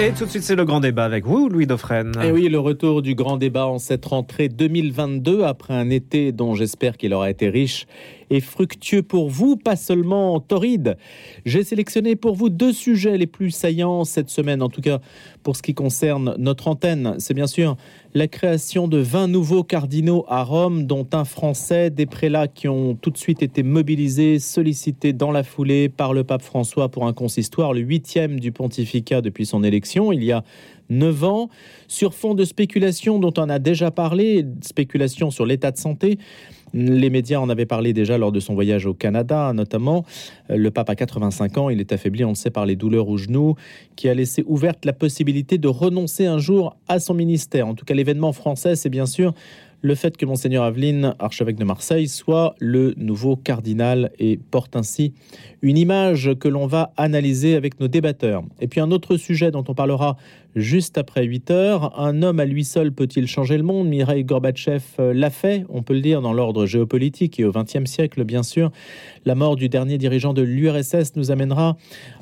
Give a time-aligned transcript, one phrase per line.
[0.00, 2.12] Et tout de suite, c'est le grand débat avec vous, Louis Dauphren.
[2.24, 6.54] Et oui, le retour du grand débat en cette rentrée 2022, après un été dont
[6.54, 7.86] j'espère qu'il aura été riche
[8.30, 10.96] et fructueux pour vous, pas seulement torride.
[11.44, 15.00] J'ai sélectionné pour vous deux sujets les plus saillants cette semaine, en tout cas
[15.42, 17.16] pour ce qui concerne notre antenne.
[17.18, 17.76] C'est bien sûr
[18.14, 22.94] la création de 20 nouveaux cardinaux à Rome, dont un français, des prélats qui ont
[22.94, 27.12] tout de suite été mobilisés, sollicités dans la foulée par le pape François pour un
[27.12, 30.12] consistoire, le huitième du pontificat depuis son élection.
[30.12, 30.44] Il y a
[30.90, 31.48] 9 ans,
[31.88, 36.18] sur fond de spéculation dont on a déjà parlé, spéculation sur l'état de santé.
[36.74, 40.04] Les médias en avaient parlé déjà lors de son voyage au Canada, notamment.
[40.48, 43.16] Le pape a 85 ans, il est affaibli, on le sait, par les douleurs au
[43.16, 43.54] genou,
[43.96, 47.66] qui a laissé ouverte la possibilité de renoncer un jour à son ministère.
[47.66, 49.34] En tout cas, l'événement français, c'est bien sûr
[49.82, 55.14] le fait que Monseigneur Aveline, archevêque de Marseille, soit le nouveau cardinal et porte ainsi
[55.62, 58.42] une image que l'on va analyser avec nos débatteurs.
[58.60, 60.16] Et puis un autre sujet dont on parlera
[60.56, 63.88] juste après 8 heures, un homme à lui seul peut-il changer le monde?
[63.88, 67.84] Mireille Gorbatchev euh, l'a fait, on peut le dire, dans l'ordre géopolitique et au XXe
[67.84, 68.70] siècle, bien sûr.
[69.24, 71.76] La mort du dernier dirigeant de l'URSS nous amènera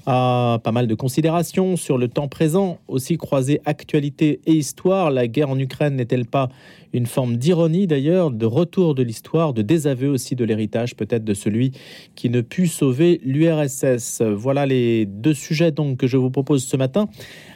[0.06, 5.10] à pas mal de considérations sur le temps présent, aussi croiser actualité et histoire.
[5.10, 6.48] La guerre en Ukraine n'est-elle pas
[6.92, 11.34] une forme d'ironie d'ailleurs, de retour de l'histoire, de désaveu aussi de l'héritage peut-être de
[11.34, 11.72] celui
[12.14, 14.22] qui ne put sauver l'URSS.
[14.22, 17.08] Voilà les deux sujets donc que je vous propose ce matin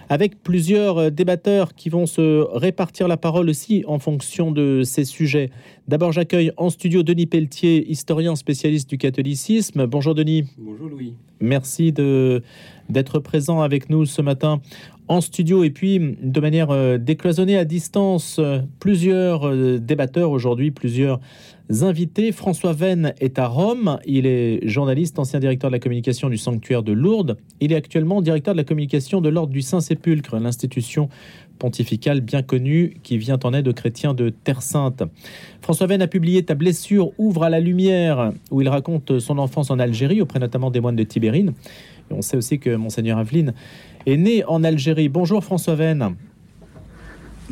[0.08, 5.50] avec plusieurs débatteurs qui vont se répartir la parole aussi en fonction de ces sujets.
[5.88, 9.86] D'abord, j'accueille en studio Denis Pelletier, historien spécialiste du catholicisme.
[9.86, 10.44] Bonjour Denis.
[10.56, 11.14] Bonjour Louis.
[11.40, 12.44] Merci de
[12.88, 14.60] d'être présent avec nous ce matin
[15.08, 20.70] en studio et puis de manière euh, décloisonnée à distance, euh, plusieurs euh, débatteurs aujourd'hui,
[20.70, 21.20] plusieurs
[21.70, 22.32] invités.
[22.32, 23.98] François Venn est à Rome.
[24.04, 27.36] Il est journaliste, ancien directeur de la communication du sanctuaire de Lourdes.
[27.60, 31.08] Il est actuellement directeur de la communication de l'Ordre du Saint-Sépulcre, l'institution
[31.58, 35.04] pontificale bien connue qui vient en aide aux chrétiens de Terre Sainte.
[35.60, 39.70] François Venn a publié Ta blessure ouvre à la lumière, où il raconte son enfance
[39.70, 41.52] en Algérie, auprès notamment des moines de Tibérine.
[42.10, 43.54] Et on sait aussi que Monseigneur Aveline
[44.06, 45.08] est né en Algérie.
[45.08, 46.16] Bonjour François Venn.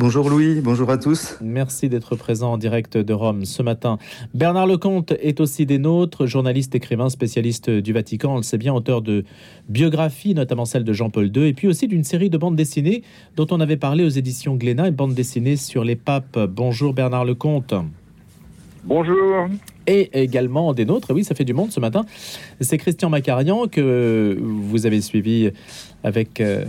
[0.00, 1.36] Bonjour Louis, bonjour à tous.
[1.42, 3.98] Merci d'être présent en direct de Rome ce matin.
[4.32, 8.72] Bernard Lecomte est aussi des nôtres, journaliste, écrivain, spécialiste du Vatican, on le sait bien,
[8.72, 9.24] auteur de
[9.68, 13.02] biographies, notamment celle de Jean-Paul II, et puis aussi d'une série de bandes dessinées
[13.36, 16.38] dont on avait parlé aux éditions Glénat, une bande dessinée sur les papes.
[16.48, 17.74] Bonjour Bernard Lecomte.
[18.84, 19.48] Bonjour.
[19.86, 22.06] Et également des nôtres, oui, ça fait du monde ce matin.
[22.60, 25.50] C'est Christian Macarian que vous avez suivi
[26.04, 26.64] avec euh,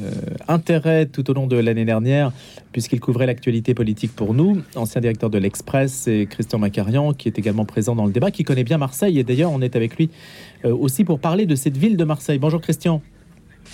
[0.48, 2.32] intérêt tout au long de l'année dernière,
[2.72, 4.62] puisqu'il couvrait l'actualité politique pour nous.
[4.76, 8.44] Ancien directeur de l'Express, et Christian Macarian, qui est également présent dans le débat, qui
[8.44, 9.20] connaît bien Marseille.
[9.20, 10.10] Et d'ailleurs, on est avec lui
[10.66, 12.40] euh, aussi pour parler de cette ville de Marseille.
[12.40, 13.02] Bonjour Christian.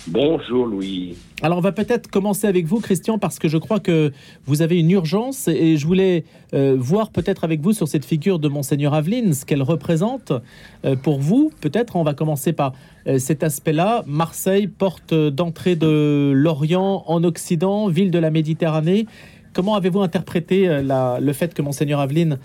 [0.06, 1.16] Bonjour Louis.
[1.42, 4.12] Alors on va peut-être commencer avec vous Christian parce que je crois que
[4.46, 8.38] vous avez une urgence et je voulais euh, voir peut-être avec vous sur cette figure
[8.38, 10.32] de monseigneur Aveline ce qu'elle représente
[10.84, 11.50] euh, pour vous.
[11.60, 12.72] Peut-être on va commencer par
[13.06, 14.04] euh, cet aspect-là.
[14.06, 19.06] Marseille, porte d'entrée de l'Orient en Occident, ville de la Méditerranée.
[19.52, 22.38] Comment avez-vous interprété le fait que monseigneur Aveline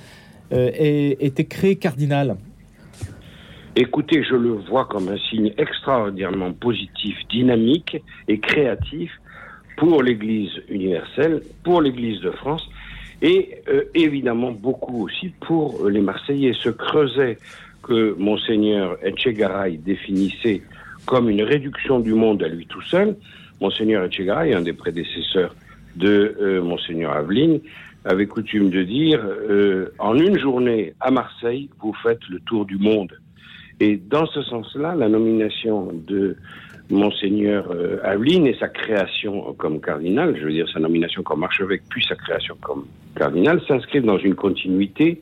[0.52, 2.38] ait été créé cardinal?
[3.76, 7.98] Écoutez, je le vois comme un signe extraordinairement positif, dynamique
[8.28, 9.12] et créatif
[9.78, 12.70] pour l'Église universelle, pour l'Église de France
[13.24, 16.54] et euh, évidemment beaucoup aussi pour les Marseillais.
[16.54, 17.40] Ce creuset
[17.82, 20.62] que monseigneur Etchegaray définissait
[21.08, 23.16] comme une réduction du monde à lui tout seul,
[23.60, 25.56] monseigneur Etchegaray, un des prédécesseurs
[25.96, 27.60] de euh, monseigneur Aveline,
[28.06, 32.78] avait coutume de dire euh, en une journée à Marseille, vous faites le tour du
[32.78, 33.18] monde.
[33.80, 36.36] Et dans ce sens-là, la nomination de
[36.90, 41.84] Monseigneur euh, Aveline et sa création comme cardinal, je veux dire sa nomination comme archevêque
[41.90, 42.86] puis sa création comme
[43.16, 45.22] cardinal, s'inscrivent dans une continuité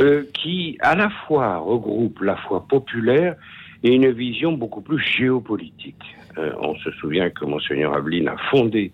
[0.00, 3.36] euh, qui à la fois regroupe la foi populaire
[3.84, 6.02] et une vision beaucoup plus géopolitique.
[6.38, 8.90] Euh, on se souvient que Monseigneur Aveline a fondé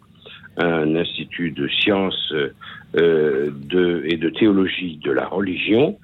[0.58, 2.34] un institut de sciences
[2.96, 5.96] euh, de, et de théologie de la religion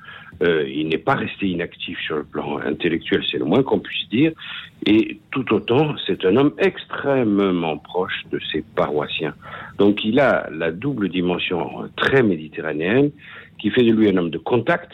[0.43, 4.09] euh, il n'est pas resté inactif sur le plan intellectuel, c'est le moins qu'on puisse
[4.09, 4.33] dire.
[4.85, 9.35] Et tout autant, c'est un homme extrêmement proche de ses paroissiens.
[9.79, 13.11] Donc il a la double dimension très méditerranéenne
[13.59, 14.93] qui fait de lui un homme de contact,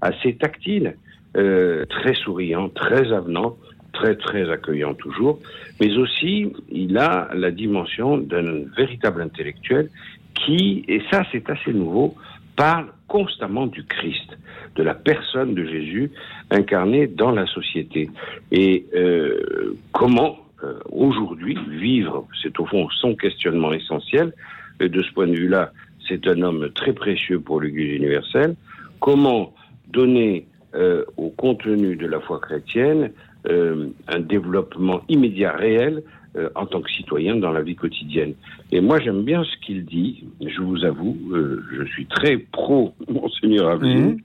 [0.00, 0.96] assez tactile,
[1.36, 3.56] euh, très souriant, très avenant,
[3.92, 5.38] très très accueillant toujours,
[5.80, 9.90] mais aussi il a la dimension d'un véritable intellectuel
[10.34, 12.16] qui, et ça c'est assez nouveau,
[12.60, 14.36] parle constamment du Christ,
[14.76, 16.10] de la personne de Jésus
[16.50, 18.10] incarnée dans la société.
[18.52, 24.34] Et euh, comment, euh, aujourd'hui, vivre, c'est au fond son questionnement essentiel.
[24.78, 25.72] Et de ce point de vue-là,
[26.06, 28.56] c'est un homme très précieux pour l'Église universelle.
[29.00, 29.54] Comment
[29.88, 33.10] donner euh, au contenu de la foi chrétienne
[33.48, 36.02] euh, un développement immédiat réel
[36.36, 38.34] euh, en tant que citoyen dans la vie quotidienne.
[38.70, 40.24] Et moi, j'aime bien ce qu'il dit.
[40.40, 44.20] Je vous avoue, euh, je suis très pro Monseigneur Aveline.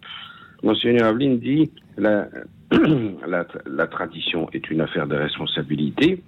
[0.63, 2.27] Monseigneur Aveline dit la,
[3.27, 6.21] la, la tradition est une affaire de responsabilité,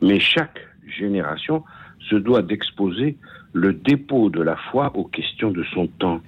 [0.00, 1.64] mais chaque génération
[2.10, 3.16] se doit d'exposer
[3.52, 6.20] le dépôt de la foi aux questions de son temps.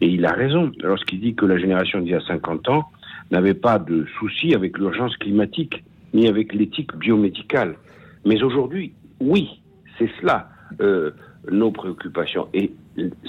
[0.00, 2.90] Et il a raison lorsqu'il dit que la génération d'il y a 50 ans
[3.30, 5.84] n'avait pas de souci avec l'urgence climatique,
[6.14, 7.76] ni avec l'éthique biomédicale.
[8.24, 9.60] Mais aujourd'hui, oui,
[9.98, 10.48] c'est cela
[10.80, 11.10] euh,
[11.50, 12.48] nos préoccupations.
[12.52, 12.72] Et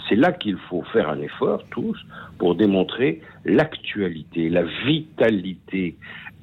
[0.10, 1.98] c'est là qu'il faut faire un effort, tous,
[2.38, 5.96] pour démontrer l'actualité, la vitalité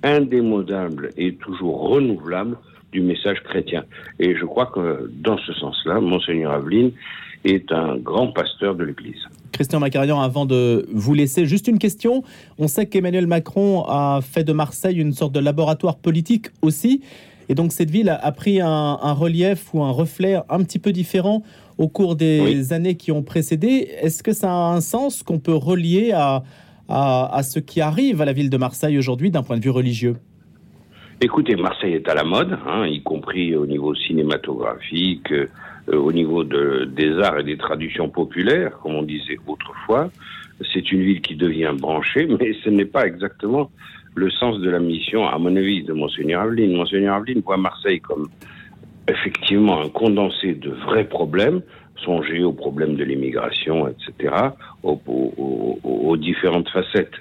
[0.02, 2.56] indémodable et toujours renouvelable
[2.92, 3.84] du message chrétien.
[4.18, 6.92] Et je crois que dans ce sens-là, Monseigneur Aveline
[7.44, 9.26] est un grand pasteur de l'Église.
[9.52, 12.22] Christian Macarian, avant de vous laisser, juste une question.
[12.58, 17.02] On sait qu'Emmanuel Macron a fait de Marseille une sorte de laboratoire politique aussi.
[17.48, 18.66] Et donc cette ville a, a pris un,
[19.02, 21.42] un relief ou un reflet un petit peu différent
[21.78, 22.72] au cours des Oui.
[22.74, 23.88] années qui ont précédé.
[24.02, 26.42] Est-ce que ça a un sens qu'on peut relier à,
[26.88, 29.70] à, à ce qui arrive à la ville de Marseille aujourd'hui d'un point de vue
[29.70, 30.16] religieux?
[31.20, 35.46] Écoutez, Marseille est à la mode, hein, y compris au niveau cinématographique, euh,
[35.92, 40.10] au niveau de, des arts et des traditions populaires, comme on disait autrefois.
[40.72, 43.70] C'est une ville qui devient branchée, mais ce n'est pas exactement
[44.18, 46.76] le sens de la mission, à mon avis, de Monseigneur Aveline.
[46.76, 48.28] Monseigneur Aveline voit Marseille comme
[49.08, 51.62] effectivement un condensé de vrais problèmes.
[52.04, 54.34] Songez aux problèmes de l'immigration, etc.,
[54.82, 57.14] aux différentes facettes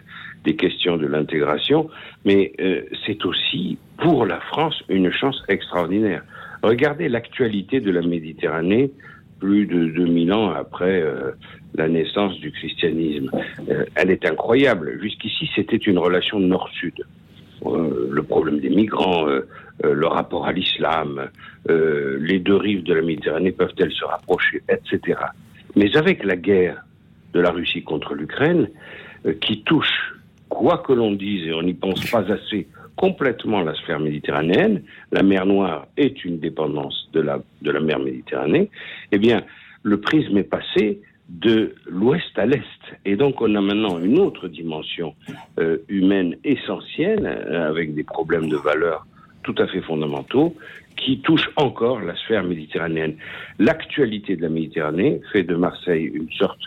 [0.44, 1.90] des questions de l'intégration,
[2.24, 6.24] mais euh, c'est aussi pour la France une chance extraordinaire.
[6.64, 8.92] Regardez l'actualité de la Méditerranée
[9.40, 11.32] plus de 2000 ans après euh,
[11.78, 13.32] la naissance du christianisme.
[13.70, 15.00] Euh, elle est incroyable.
[15.02, 17.06] Jusqu'ici, c'était une relation nord-sud.
[17.66, 19.48] Euh, le problème des migrants, euh,
[19.82, 21.30] le rapport à l'islam,
[21.70, 25.20] les deux rives de la Méditerranée peuvent-elles se rapprocher, etc.
[25.76, 26.84] Mais avec la guerre
[27.34, 28.70] de la Russie contre l'Ukraine,
[29.42, 30.16] qui touche,
[30.50, 34.82] quoi que l'on dise, et on n'y pense pas assez, complètement la sphère méditerranéenne,
[35.12, 38.72] la mer Noire est une dépendance de la, de la mer Méditerranée,
[39.12, 39.44] eh bien,
[39.84, 42.62] le prisme est passé de l'ouest à l'est.
[43.06, 45.16] Et donc, on a maintenant une autre dimension
[45.60, 49.06] euh, humaine essentielle, euh, avec des problèmes de valeur
[49.44, 50.56] tout à fait fondamentaux,
[50.96, 53.16] qui touchent encore la sphère méditerranéenne.
[53.60, 56.60] L'actualité de la Méditerranée fait de Marseille une sorte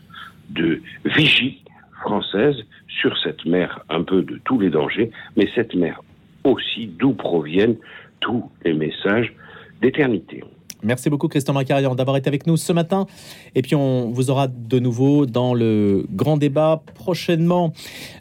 [0.51, 1.63] de vigie
[2.03, 2.57] française
[2.89, 6.01] sur cette mer un peu de tous les dangers, mais cette mer
[6.45, 7.77] aussi d'où proviennent
[8.21, 9.35] tous les messages
[9.81, 10.43] d'éternité.
[10.83, 13.07] Merci beaucoup Christian Macarian d'avoir été avec nous ce matin.
[13.55, 17.73] Et puis on vous aura de nouveau dans le grand débat prochainement.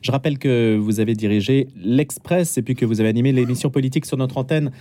[0.02, 4.06] Je rappelle que vous avez dirigé l'Express et puis que vous avez animé l'émission politique
[4.06, 4.72] sur notre antenne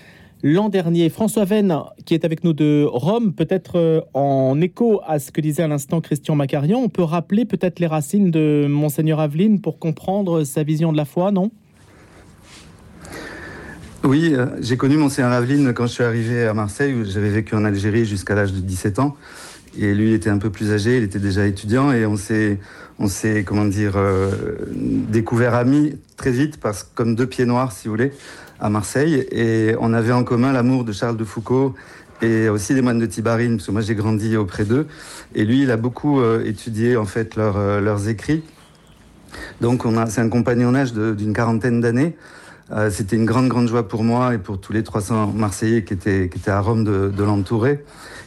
[0.42, 1.08] l'an dernier.
[1.08, 5.40] François Venn, qui est avec nous de Rome, peut-être euh, en écho à ce que
[5.40, 9.78] disait à l'instant Christian Macarian, on peut rappeler peut-être les racines de Monseigneur Aveline pour
[9.78, 11.50] comprendre sa vision de la foi, non?
[14.04, 17.56] Oui, euh, j'ai connu Monseigneur Aveline quand je suis arrivé à Marseille, où j'avais vécu
[17.56, 19.16] en Algérie jusqu'à l'âge de 17 ans.
[19.76, 22.60] Et lui, il était un peu plus âgé, il était déjà étudiant, et on s'est,
[23.00, 24.30] on s'est, comment dire, euh,
[24.72, 28.12] découvert amis très vite, parce comme deux pieds noirs, si vous voulez,
[28.60, 29.26] à Marseille.
[29.32, 31.74] Et on avait en commun l'amour de Charles de Foucault
[32.22, 34.86] et aussi des moines de Tibarine, parce que moi j'ai grandi auprès d'eux.
[35.34, 38.44] Et lui, il a beaucoup euh, étudié en fait leurs, euh, leurs écrits.
[39.60, 42.16] Donc on a, c'est un compagnonnage d'une quarantaine d'années.
[42.72, 45.94] Euh, C'était une grande, grande joie pour moi et pour tous les 300 Marseillais qui
[45.94, 47.84] étaient, qui étaient à Rome de, de l'entourer.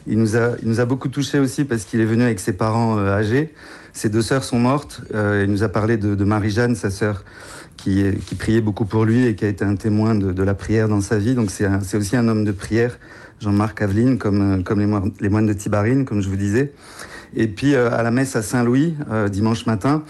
[0.08, 2.54] Il nous, a, il nous a beaucoup touchés aussi parce qu'il est venu avec ses
[2.54, 3.54] parents euh, âgés.
[3.94, 5.02] Ses deux sœurs sont mortes.
[5.14, 7.24] Euh, il nous a parlé de, de Marie-Jeanne, sa sœur,
[7.78, 10.56] qui, qui priait beaucoup pour lui et qui a été un témoin de, de la
[10.56, 11.36] prière dans sa vie.
[11.36, 12.98] Donc c'est aussi un homme de prière,
[13.42, 16.74] Jean-Marc Aveline, comme, euh, comme les, moines, les moines de Tibarine, comme je vous disais.
[17.36, 18.96] Et puis euh, à la messe à Saint-Louis,
[19.30, 20.04] dimanche matin,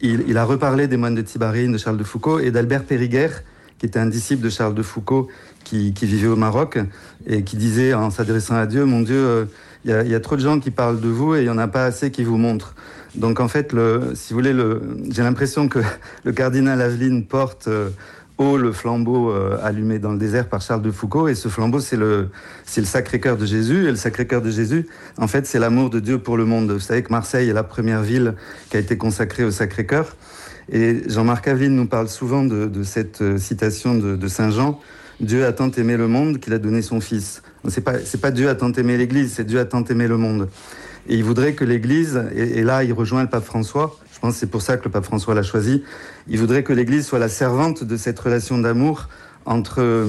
[0.00, 3.28] il, il a reparlé des moines de Tibarine, de Charles de Foucault et d'Albert Périguer,
[3.78, 5.28] qui était un disciple de Charles de Foucault,
[5.64, 6.78] qui, qui vivait au Maroc
[7.26, 9.44] et qui disait en s'adressant à Dieu, mon Dieu, euh,
[9.84, 11.58] il y, y a trop de gens qui parlent de vous et il n'y en
[11.58, 12.74] a pas assez qui vous montrent.
[13.16, 15.80] Donc en fait, le, si vous voulez, le, j'ai l'impression que
[16.24, 17.90] le cardinal Aveline porte euh,
[18.38, 21.80] haut le flambeau euh, allumé dans le désert par Charles de Foucault et ce flambeau,
[21.80, 22.28] c'est le,
[22.64, 24.86] c'est le Sacré-Cœur de Jésus et le Sacré-Cœur de Jésus,
[25.18, 26.70] en fait, c'est l'amour de Dieu pour le monde.
[26.70, 28.34] Vous savez que Marseille est la première ville
[28.70, 30.16] qui a été consacrée au Sacré-Cœur.
[30.70, 34.80] Et Jean-Marc Aveline nous parle souvent de, de cette euh, citation de, de Saint Jean
[35.20, 37.42] Dieu a tant aimé le monde qu'il a donné son Fils.
[37.68, 40.18] C'est pas c'est pas Dieu a tant aimé l'Église, c'est Dieu a tant aimé le
[40.18, 40.48] monde.
[41.08, 44.50] Et il voudrait que l'Église, et, là il rejoint le pape François, je pense c'est
[44.50, 45.82] pour ça que le pape François l'a choisi,
[46.28, 49.08] il voudrait que l'Église soit la servante de cette relation d'amour
[49.46, 50.06] entre,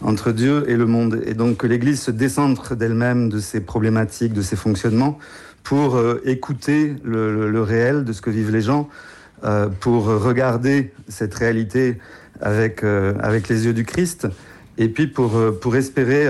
[0.00, 1.22] entre Dieu et le monde.
[1.26, 5.18] Et donc que l'Église se décentre d'elle-même, de ses problématiques, de ses fonctionnements,
[5.62, 8.88] pour euh, écouter le, le, le, réel de ce que vivent les gens,
[9.44, 11.98] euh, pour regarder cette réalité
[12.42, 14.28] avec, euh, avec les yeux du Christ,
[14.76, 16.26] et puis pour, euh, espérer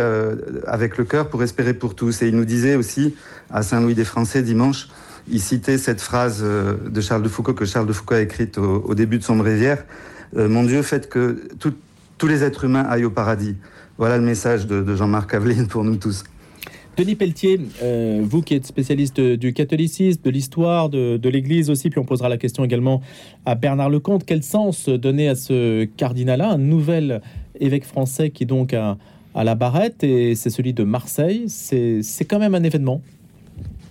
[0.66, 2.22] avec le cœur, pour espérer pour tous.
[2.22, 3.14] Et il nous disait aussi
[3.50, 4.88] à Saint-Louis des Français dimanche,
[5.28, 8.94] il citait cette phrase de Charles de Foucault que Charles de Foucault a écrite au,
[8.94, 9.84] début de son bréviaire,
[10.34, 13.56] Mon Dieu, faites que tous les êtres humains aillent au paradis.
[13.98, 16.24] Voilà le message de, de Jean-Marc Aveline pour nous tous.
[17.00, 21.98] Denis Pelletier, euh, vous qui êtes spécialiste du catholicisme, de l'histoire, de, l'Église aussi, puis
[21.98, 23.00] on posera la question également
[23.46, 27.22] à Bernard Lecomte, quel sens donner à ce cardinal-là, un nouvel
[27.58, 28.98] évêque français qui donc a,
[29.34, 33.00] la barrette, et c'est celui de Marseille, c'est quand même un événement.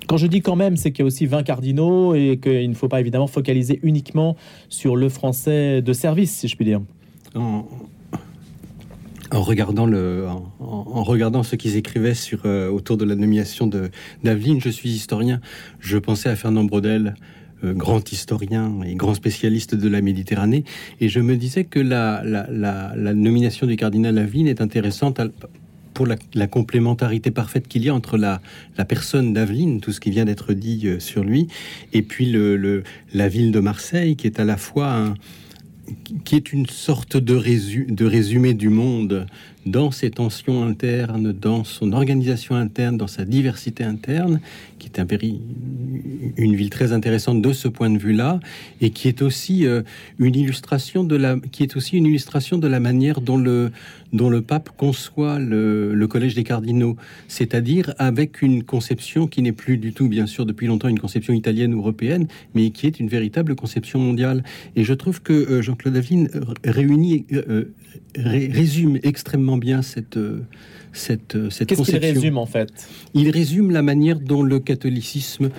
[0.06, 2.76] Quand je dis quand même, c'est qu'il y a aussi 20 cardinaux et qu'il ne
[2.76, 4.36] faut pas évidemment focaliser uniquement
[4.70, 6.82] sur le français de service, si je puis dire.
[9.32, 12.14] En regardant, ce qu'ils écrivaient
[12.46, 13.70] euh, autour de la nomination
[14.24, 15.40] d'Aveline, je suis historien,
[15.80, 17.16] je pensais à Fernand Braudel,
[17.64, 20.64] euh, grand historien et grand spécialiste de la Méditerranée,
[21.00, 22.24] et je me disais que la,
[23.14, 25.22] nomination du cardinal Aveline est intéressante
[25.94, 28.42] pour la, complémentarité parfaite qu'il y a entre la,
[28.88, 31.48] personne d'Aveline, tout ce qui vient d'être dit euh, sur lui,
[31.94, 32.34] et puis
[33.14, 35.14] la ville de Marseille, qui est à la fois un,
[36.24, 39.28] qui est une sorte de, résu, de résumé du monde
[39.66, 44.40] dans ses tensions internes, dans son organisation interne, dans sa diversité interne,
[44.92, 45.42] qui est un péri,
[46.38, 48.40] une ville très intéressante de ce point de vue-là,
[48.82, 49.82] et qui est aussi euh,
[50.18, 53.72] une illustration de la, qui est aussi une illustration de la manière dont le,
[54.14, 56.96] dont le pape conçoit le, collège des cardinaux,
[57.28, 61.34] c'est-à-dire avec une conception qui n'est plus du tout, bien sûr, depuis longtemps une conception
[61.34, 64.44] italienne ou européenne, mais qui est une véritable conception mondiale.
[64.76, 66.30] Et je trouve que euh, Jean-Claude Aveline
[66.66, 67.66] réunit, euh,
[68.16, 70.18] ré, résume extrêmement bien cette
[70.94, 72.70] cette, cette Qu'est-ce qu'il résume en fait?
[73.14, 75.50] Il résume la manière dont le catholicisme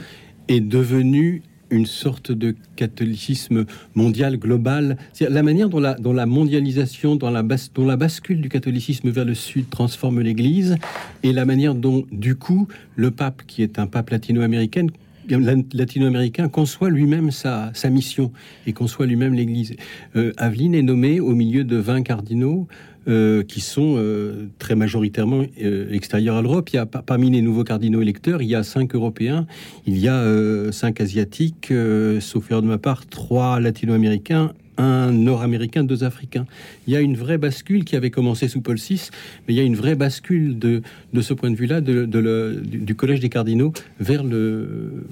[0.49, 6.26] est devenu une sorte de catholicisme mondial global, c'est la manière dont la, dont la
[6.26, 10.76] mondialisation, dans la, bas, dont la bascule du catholicisme vers le sud transforme l'Église,
[11.22, 14.87] et la manière dont, du coup, le pape, qui est un pape latino-américain,
[15.28, 18.32] latino-américain conçoit lui-même sa, sa, mission
[18.66, 19.76] et conçoit lui-même l'Église.
[20.16, 22.66] Euh, Aveline est nommé au milieu de 20 cardinaux
[23.09, 26.69] euh, qui sont euh, très majoritairement euh, extérieurs à l'Europe.
[26.71, 29.47] Il y a parmi les nouveaux cardinaux électeurs, il y a cinq Européens,
[29.87, 30.23] il y a
[30.71, 31.73] cinq Asiatiques,
[32.21, 36.47] sauf erreur de ma part, trois Latino-Américains, un Nord-Américain, deux Africains.
[36.87, 39.11] Il y a une vraie bascule qui avait commencé sous Paul VI,
[39.47, 43.21] mais il y a une vraie bascule de, de ce point de vue-là du, Collège
[43.21, 45.04] des cardinaux vers le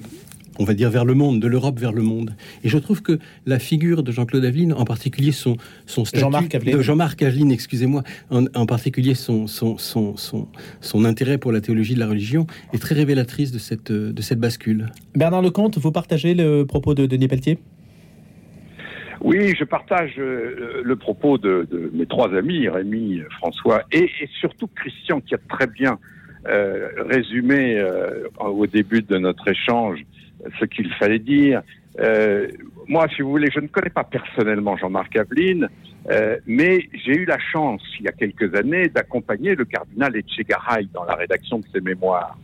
[0.59, 2.35] on va dire vers le monde, de l'Europe vers le monde.
[2.63, 6.53] Et je trouve que la figure de Jean-Claude Aveline, en particulier son, son statut Jean-Marc
[6.53, 10.47] Aveline, de Jean-Marc Aveline, excusez-moi, en, en, particulier son, son, son, son,
[10.81, 14.39] son intérêt pour la théologie de la religion, est très révélatrice de cette, de cette
[14.39, 14.87] bascule.
[15.15, 17.57] Bernard Lecomte, vous partagez le propos de Denis Pelletier?
[19.21, 24.29] Oui, je partage euh, le propos de, de, mes trois amis, Rémi, François et, et,
[24.39, 25.99] surtout Christian, qui a très bien
[26.47, 29.99] euh, résumé euh, au début de notre échange
[30.59, 31.61] ce qu'il fallait dire.
[31.99, 32.47] Euh,
[32.87, 35.67] moi, si vous voulez, je ne connais pas personnellement Jean-Marc Aveline,
[36.09, 40.87] euh, mais j'ai eu la chance, il y a quelques années, d'accompagner le cardinal Etchegaray
[40.93, 42.37] dans la rédaction de ses mémoires.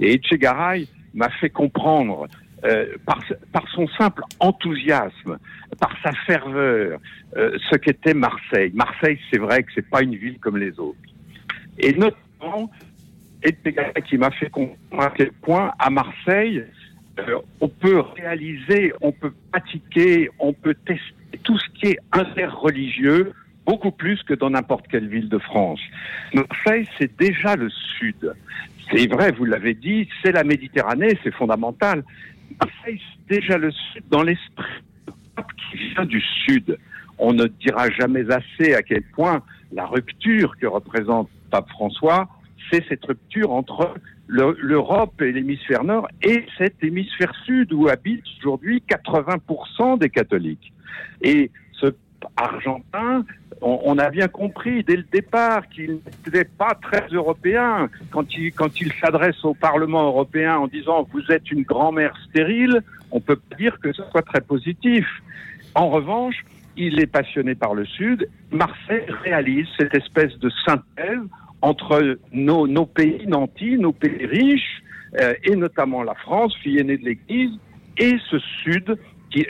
[0.00, 2.26] Et Etchegaray m'a fait comprendre,
[2.64, 3.20] euh, par,
[3.52, 5.38] par, son simple enthousiasme,
[5.78, 6.98] par sa ferveur,
[7.36, 8.72] euh, ce qu'était Marseille.
[8.74, 10.98] Marseille, c'est vrai que c'est pas une ville comme les autres.
[11.78, 12.70] Et notamment,
[13.42, 16.64] Etchegaray qui m'a fait comprendre à quel point, à Marseille,
[17.18, 23.32] euh, on peut réaliser, on peut pratiquer, on peut tester tout ce qui est interreligieux
[23.66, 25.80] beaucoup plus que dans n'importe quelle ville de France.
[26.34, 28.34] Marseille, c'est déjà le sud.
[28.90, 32.02] C'est vrai, vous l'avez dit, c'est la Méditerranée, c'est fondamental.
[32.60, 34.82] Marseille, c'est déjà le sud dans l'esprit
[35.70, 36.78] qui vient du sud.
[37.18, 39.42] On ne dira jamais assez à quel point
[39.72, 42.28] la rupture que représente Pape François,
[42.70, 43.94] c'est cette rupture entre
[44.32, 50.72] l'Europe et l'hémisphère nord et cet hémisphère sud où habitent aujourd'hui 80% des catholiques.
[51.20, 51.94] Et ce
[52.36, 53.24] argentin,
[53.60, 59.44] on, a bien compris dès le départ qu'il n'était pas très européen quand il, s'adresse
[59.44, 64.02] au Parlement européen en disant vous êtes une grand-mère stérile, on peut dire que ce
[64.10, 65.06] soit très positif.
[65.74, 66.44] En revanche,
[66.76, 68.28] il est passionné par le Sud.
[68.50, 71.20] Marseille réalise cette espèce de synthèse
[71.62, 74.82] entre nos, pays nantis, nos pays riches,
[75.20, 77.52] euh, et notamment la France, fille aînée de l'Église,
[77.98, 78.98] et ce Sud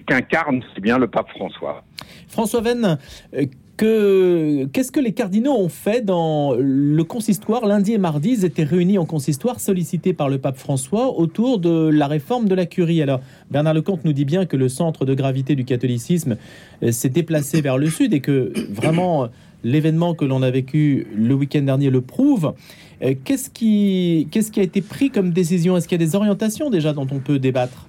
[0.07, 1.83] qu'incarne si bien le pape François.
[2.29, 2.99] François Venn,
[3.35, 8.45] euh, que, qu'est-ce que les cardinaux ont fait dans le consistoire Lundi et mardi, ils
[8.45, 12.67] étaient réunis en consistoire, sollicités par le pape François autour de la réforme de la
[12.67, 13.03] curie.
[13.03, 16.37] Alors, Bernard Lecomte nous dit bien que le centre de gravité du catholicisme
[16.83, 19.29] euh, s'est déplacé vers le sud et que vraiment
[19.65, 22.55] l'événement que l'on a vécu le week-end dernier le prouve.
[23.03, 25.77] Euh, qu'est-ce qui, qu'est-ce qui a été pris comme décision?
[25.77, 27.87] Est-ce qu'il y a des orientations déjà dont on peut débattre?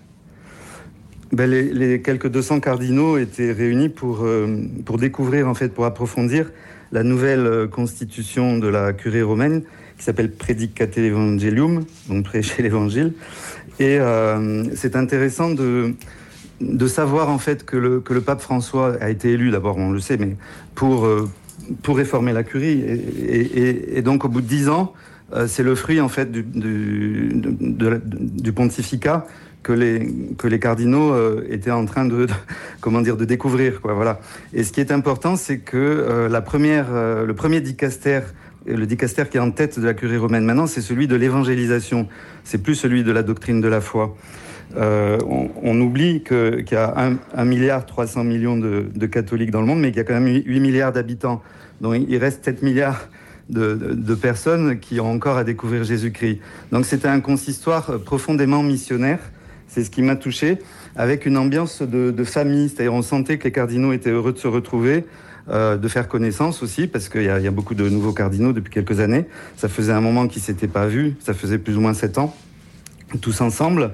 [1.31, 6.51] Ben, les, quelques 200 cardinaux étaient réunis pour, euh, pour découvrir, en fait, pour approfondir
[6.91, 9.63] la nouvelle euh, constitution de la curie romaine
[9.97, 13.13] qui s'appelle Predicate Evangelium, donc prêcher l'évangile.
[13.79, 13.97] Et
[14.75, 15.95] c'est intéressant de,
[16.61, 19.91] de savoir en fait que le, que le pape François a été élu, d'abord on
[19.91, 20.35] le sait, mais
[20.75, 21.07] pour,
[21.81, 22.83] pour réformer la curie.
[23.27, 24.93] Et, donc au bout de dix ans,
[25.47, 27.33] c'est le fruit en fait du,
[28.53, 29.25] pontificat
[29.63, 32.27] que les, que les cardinaux euh, étaient en train de,
[32.81, 33.81] comment dire, de découvrir.
[33.81, 34.19] Quoi, voilà.
[34.53, 38.21] Et ce qui est important, c'est que euh, la première, euh, le premier dicaster,
[38.65, 42.07] le dicaster qui est en tête de la curie romaine maintenant, c'est celui de l'évangélisation.
[42.43, 44.15] C'est plus celui de la doctrine de la foi.
[44.75, 49.79] On, on, oublie qu'il y a 1 milliard 300 millions de, catholiques dans le monde,
[49.79, 51.41] mais qu'il y a quand même 8 milliards d'habitants.
[51.81, 53.07] Donc il reste 7 milliards
[53.49, 56.39] de, personnes qui ont encore à découvrir Jésus-Christ.
[56.71, 59.19] Donc c'était un consistoire profondément missionnaire
[59.73, 60.59] c'est ce qui m'a touché,
[60.95, 62.69] avec une ambiance de, famille.
[62.69, 65.05] C'est-à-dire, on sentait que les cardinaux étaient heureux de se retrouver,
[65.49, 68.99] euh, de faire connaissance aussi, parce qu'il y, a beaucoup de nouveaux cardinaux depuis quelques
[68.99, 69.25] années.
[69.57, 72.35] Ça faisait un moment qu'ils s'étaient pas vus, ça faisait plus ou moins sept ans,
[73.19, 73.93] tous ensemble.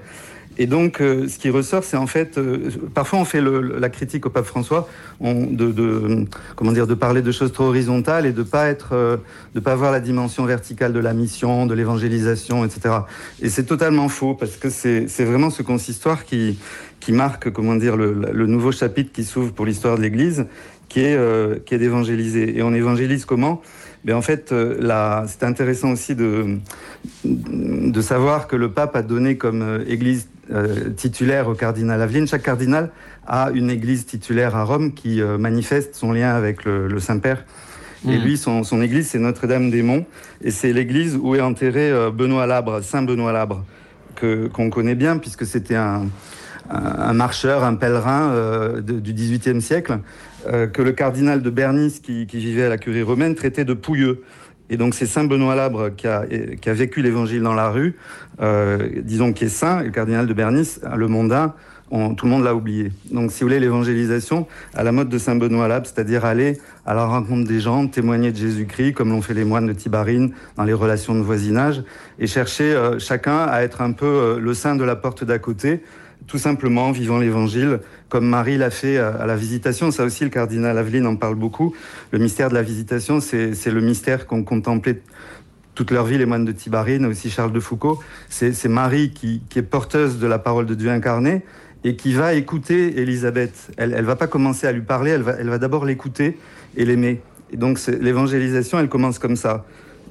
[0.61, 4.25] Et donc, euh, ce qui ressort, c'est en fait, euh, parfois on fait la critique
[4.25, 4.89] au pape François
[5.21, 6.25] de,
[6.57, 9.15] comment dire, de parler de choses trop horizontales et de pas être, euh,
[9.55, 12.93] de pas voir la dimension verticale de la mission, de l'évangélisation, etc.
[13.41, 16.59] Et c'est totalement faux parce que c'est vraiment ce consistoire qui
[16.99, 20.45] qui marque, comment dire, le, le nouveau chapitre qui s'ouvre pour l'histoire de l'Église,
[20.89, 22.57] qui est qui est d'évangéliser.
[22.57, 23.61] Et on évangélise comment?
[24.03, 26.57] Mais en fait, c'est intéressant aussi de,
[27.23, 32.27] de savoir que le pape a donné comme église euh, titulaire au cardinal Aveline.
[32.27, 32.89] Chaque cardinal
[33.27, 37.45] a une église titulaire à Rome qui euh, manifeste son lien avec le, Saint-Père.
[38.07, 40.05] Et lui, son, église, c'est Notre-Dame-des-Monts.
[40.41, 43.63] Et c'est l'église où est enterré euh, Benoît Labre, Saint Benoît Labre,
[44.19, 46.07] qu'on connaît bien, puisque c'était un,
[47.13, 49.99] marcheur, un pèlerin du XVIIIe siècle,
[50.45, 54.23] que le cardinal de Bernice, qui, qui, vivait à la curie romaine, traitait de pouilleux.
[54.69, 57.95] Et donc c'est Saint Benoît Labre qui a, qui a vécu l'évangile dans la rue,
[58.41, 61.53] euh, disons qui est saint, le cardinal de Bernice, le mondain,
[61.89, 62.91] tout le monde l'a oublié.
[63.11, 66.93] Donc si vous voulez l'évangélisation à la mode de Saint Benoît Labre, c'est-à-dire aller à
[66.93, 70.63] la rencontre des gens, témoigner de Jésus-Christ, comme l'ont fait les moines de Tibarine dans
[70.63, 71.83] les relations de voisinage,
[72.19, 75.39] et chercher euh, chacun à être un peu euh, le saint de la porte d'à
[75.39, 75.81] côté,
[76.27, 77.79] tout simplement vivant l'évangile
[78.09, 79.91] comme Marie l'a fait à, la visitation.
[79.91, 81.75] Ça aussi, le cardinal Aveline en parle beaucoup.
[82.11, 85.01] Le mystère de la visitation, c'est le mystère qu'ont contemplé
[85.75, 87.99] toute leur vie les moines de Tibarine, aussi Charles de Foucault.
[88.29, 91.43] C'est Marie qui, est porteuse de la parole de Dieu incarné
[91.83, 93.71] et qui va écouter Élisabeth.
[93.77, 96.37] Elle ne va pas commencer à lui parler, elle va, elle va d'abord l'écouter
[96.75, 97.21] et l'aimer.
[97.53, 99.65] Et donc l'évangélisation, elle commence comme ça.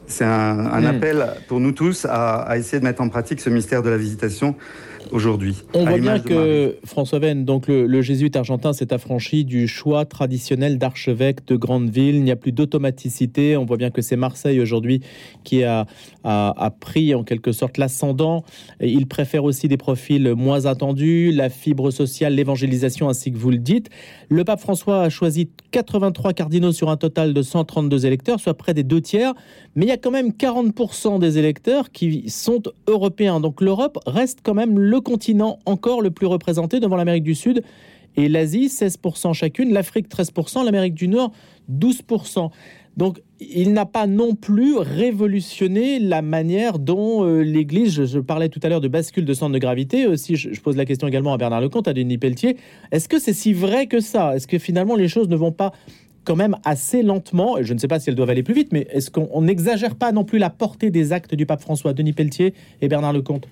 [0.07, 0.87] C'est un, un, hmm.
[0.87, 3.99] appel pour nous tous à, à, essayer de mettre en pratique ce mystère de la
[3.99, 4.57] visitation
[5.13, 5.57] aujourd'hui.
[5.75, 10.79] On voit bien que François Venn, donc le, jésuite argentin, s'est affranchi du choix traditionnel
[10.79, 12.17] d'archevêque de grande ville.
[12.17, 13.57] Il n'y a plus d'automaticité.
[13.57, 15.01] On voit bien que c'est Marseille aujourd'hui
[15.45, 15.87] qui a,
[16.25, 18.45] a, pris en quelque sorte l'ascendant.
[18.81, 23.59] Il préfère aussi des profils moins attendus, la fibre sociale, l'évangélisation, ainsi que vous le
[23.59, 23.89] dites.
[24.29, 28.75] Le pape François a choisi 83 cardinaux sur un total de 132 électeurs, soit près
[28.75, 29.35] des deux tiers.
[29.75, 33.41] Mais il y a quand même 40% des électeurs qui sont européens.
[33.41, 37.63] Donc l'Europe reste quand même le continent encore le plus représenté devant l'Amérique du Sud
[38.17, 41.33] et l'Asie, 16% chacune, l'Afrique 13%, l'Amérique du Nord
[41.71, 42.51] 12%.
[42.97, 48.59] Donc il n'a pas non plus révolutionné la manière dont euh, l'Église, je, parlais tout
[48.65, 51.37] à l'heure de bascule de centre de gravité, aussi je, pose la question également à
[51.37, 52.57] Bernard Lecomte, à Denis Pelletier,
[52.91, 54.35] est-ce que c'est si vrai que ça?
[54.35, 55.73] Est-ce que finalement les choses ne vont pas
[56.25, 58.73] quand même assez lentement, et je ne sais pas si elles doivent aller plus vite,
[58.73, 62.13] mais est-ce qu'on n'exagère pas non plus la portée des actes du pape François, Denis
[62.13, 63.47] Pelletier et Bernard Lecomte?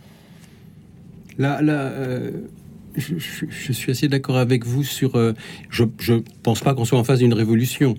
[1.38, 2.30] Là, euh,
[2.96, 5.16] je, suis assez d'accord avec vous sur.
[5.16, 5.32] Euh,
[5.70, 7.96] je ne pense pas qu'on soit en face d'une révolution.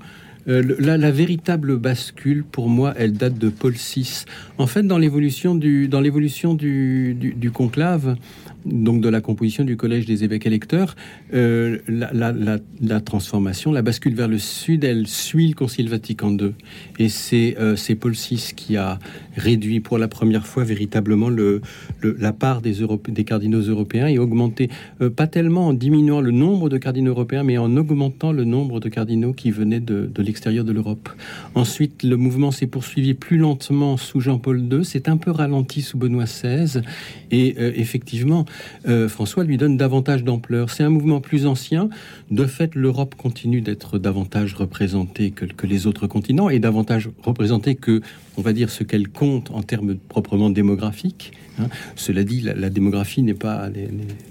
[0.47, 4.23] Euh, la, véritable bascule, pour moi, elle date de Paul VI.
[4.58, 8.15] En fait, dans l'évolution du, dans l'évolution du, du, conclave,
[8.65, 10.96] donc de la composition du collège des évêques électeurs,
[11.34, 16.54] euh, la, transformation, la bascule vers le sud, elle suit le Concile Vatican II.
[17.00, 19.00] Et c'est euh, Paul VI qui a
[19.36, 21.62] réduit pour la première fois véritablement le,
[22.02, 22.76] la part des,
[23.26, 24.70] cardinaux européens et augmenté,
[25.02, 28.80] euh, pas tellement en diminuant le nombre de cardinaux européens, mais en augmentant le nombre
[28.80, 31.10] de cardinaux qui venaient de, l'extérieur de l'Europe.
[31.56, 35.98] Ensuite, le mouvement s'est poursuivi plus lentement sous Jean-Paul II, c'est un peu ralenti sous
[35.98, 36.82] Benoît XVI,
[37.32, 38.46] et effectivement,
[38.88, 40.69] euh, François lui donne davantage d'ampleur.
[40.69, 41.89] C'est un mouvement plus ancien.
[42.31, 47.75] De fait, l'Europe continue d'être davantage représentée que, que les autres continents et davantage représentée
[47.75, 48.01] que
[48.38, 51.31] on va dire, ce qu'elle compte en termes proprement démographiques.
[51.60, 51.69] Hein.
[51.95, 53.67] Cela dit, la, démographie n'est pas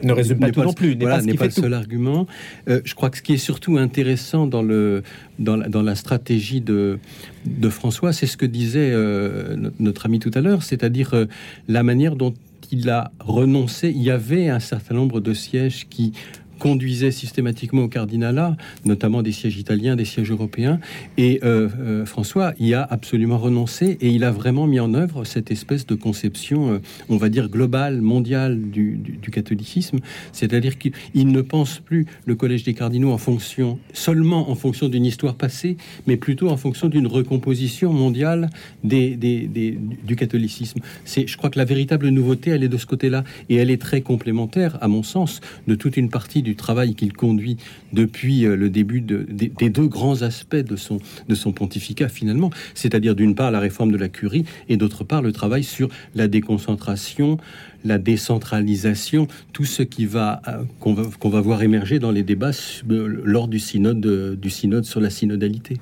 [0.02, 2.28] ne résume pas tout non plus, n'est pas, le seul argument.
[2.68, 5.02] Euh, je crois que ce qui est surtout intéressant dans le
[5.40, 7.00] dans la, dans la stratégie de
[7.46, 11.26] de François, c'est ce que disait euh, notre ami tout à l'heure, c'est-à-dire
[11.66, 12.32] la manière dont
[12.70, 13.90] il a renoncé.
[13.90, 16.12] Il y avait un certain nombre de sièges qui
[16.58, 20.80] conduisait systématiquement au cardinalat, notamment des sièges italiens, des sièges européens.
[21.16, 25.24] Et euh, euh, François y a absolument renoncé et il a vraiment mis en œuvre
[25.24, 29.00] cette espèce de conception, euh, on va dire, globale, mondiale du,
[29.32, 29.98] catholicisme.
[30.32, 35.04] C'est-à-dire qu'il ne pense plus le collège des cardinaux en fonction, seulement en fonction d'une
[35.04, 38.48] histoire passée, mais plutôt en fonction d'une recomposition mondiale
[38.82, 40.80] du catholicisme.
[41.04, 44.00] Je crois que la véritable nouveauté, elle est de ce côté-là et elle est très
[44.00, 47.56] complémentaire, à mon sens, de toute une partie du travail qu'il conduit
[47.92, 53.16] depuis euh, le début des deux grands aspects de son, de son pontificat finalement, c'est-à-dire
[53.16, 57.38] d'une part la réforme de la curie et d'autre part le travail sur la déconcentration,
[57.86, 62.22] la décentralisation, tout ce qui va euh, qu'on va, qu'on va voir émerger dans les
[62.22, 62.50] débats
[62.90, 65.78] euh, lors du synode, euh, du synode sur la synodalité.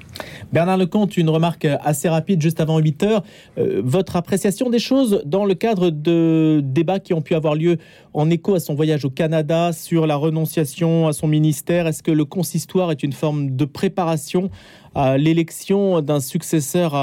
[0.53, 3.23] Bernard Lecomte, une remarque assez rapide juste avant 8 heures.
[3.57, 7.79] votre appréciation des choses dans le cadre de débats qui ont pu avoir lieu
[8.13, 11.87] en écho à son voyage au Canada sur la renonciation à son ministère.
[11.87, 14.51] Est-ce que le consistoire est une forme de préparation
[14.95, 16.95] à l'élection d'un successeur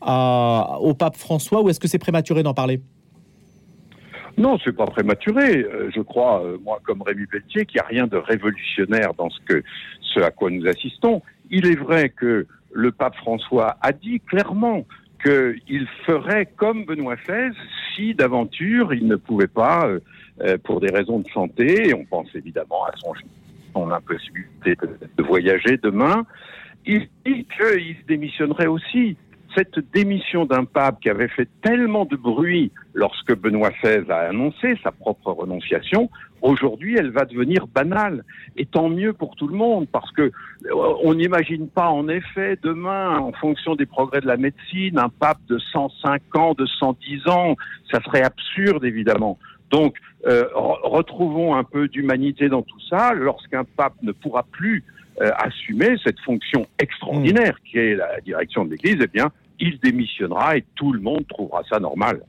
[0.00, 2.80] à, au pape François ou est-ce que c'est prématuré d'en parler?
[4.38, 5.64] Non, c'est pas prématuré.
[5.64, 9.30] Euh, je crois, euh, moi, comme Rémi Pelletier, qu'il n'y a rien de révolutionnaire dans
[9.30, 9.64] ce, que,
[10.00, 11.22] ce à quoi nous assistons.
[11.50, 14.86] Il est vrai que le pape François a dit clairement
[15.24, 17.50] qu'il ferait comme Benoît XVI
[17.96, 19.88] si d'aventure il ne pouvait pas,
[20.40, 23.14] euh, pour des raisons de santé, on pense évidemment à son,
[23.74, 24.76] son impossibilité
[25.16, 26.24] de voyager demain,
[26.86, 29.16] il dit qu'il démissionnerait aussi
[29.56, 34.74] cette démission d'un pape qui avait fait tellement de bruit lorsque Benoît XVI a annoncé
[34.82, 36.10] sa propre renonciation,
[36.42, 38.24] aujourd'hui elle va devenir banale.
[38.56, 40.30] Et tant mieux pour tout le monde, parce que euh,
[41.04, 45.38] on n'imagine pas en effet demain, en fonction des progrès de la médecine, un pape
[45.48, 47.54] de 105 ans, de 110 ans,
[47.90, 49.38] ça serait absurde évidemment.
[49.70, 49.94] Donc
[50.26, 53.14] euh, retrouvons un peu d'humanité dans tout ça.
[53.14, 54.82] Lorsqu'un pape ne pourra plus
[55.20, 57.68] euh, assumer cette fonction extraordinaire mmh.
[57.68, 59.30] qui est la direction de l'Église, eh bien,
[59.60, 62.22] il démissionnera et tout le monde trouvera ça normal.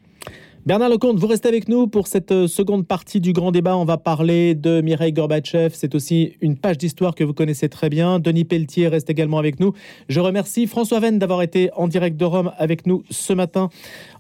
[0.65, 3.77] Bernard Lecomte, vous restez avec nous pour cette euh, seconde partie du grand débat.
[3.77, 5.69] On va parler de Mireille Gorbatchev.
[5.73, 8.19] C'est aussi une page d'histoire que vous connaissez très bien.
[8.19, 9.73] Denis Pelletier reste également avec nous.
[10.09, 13.69] Je remercie François Venn d'avoir été en direct de Rome avec nous ce matin.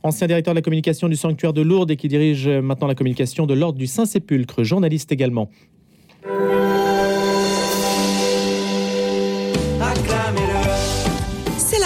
[0.01, 3.45] Ancien directeur de la communication du sanctuaire de Lourdes et qui dirige maintenant la communication
[3.45, 5.49] de l'Ordre du Saint-Sépulcre, journaliste également.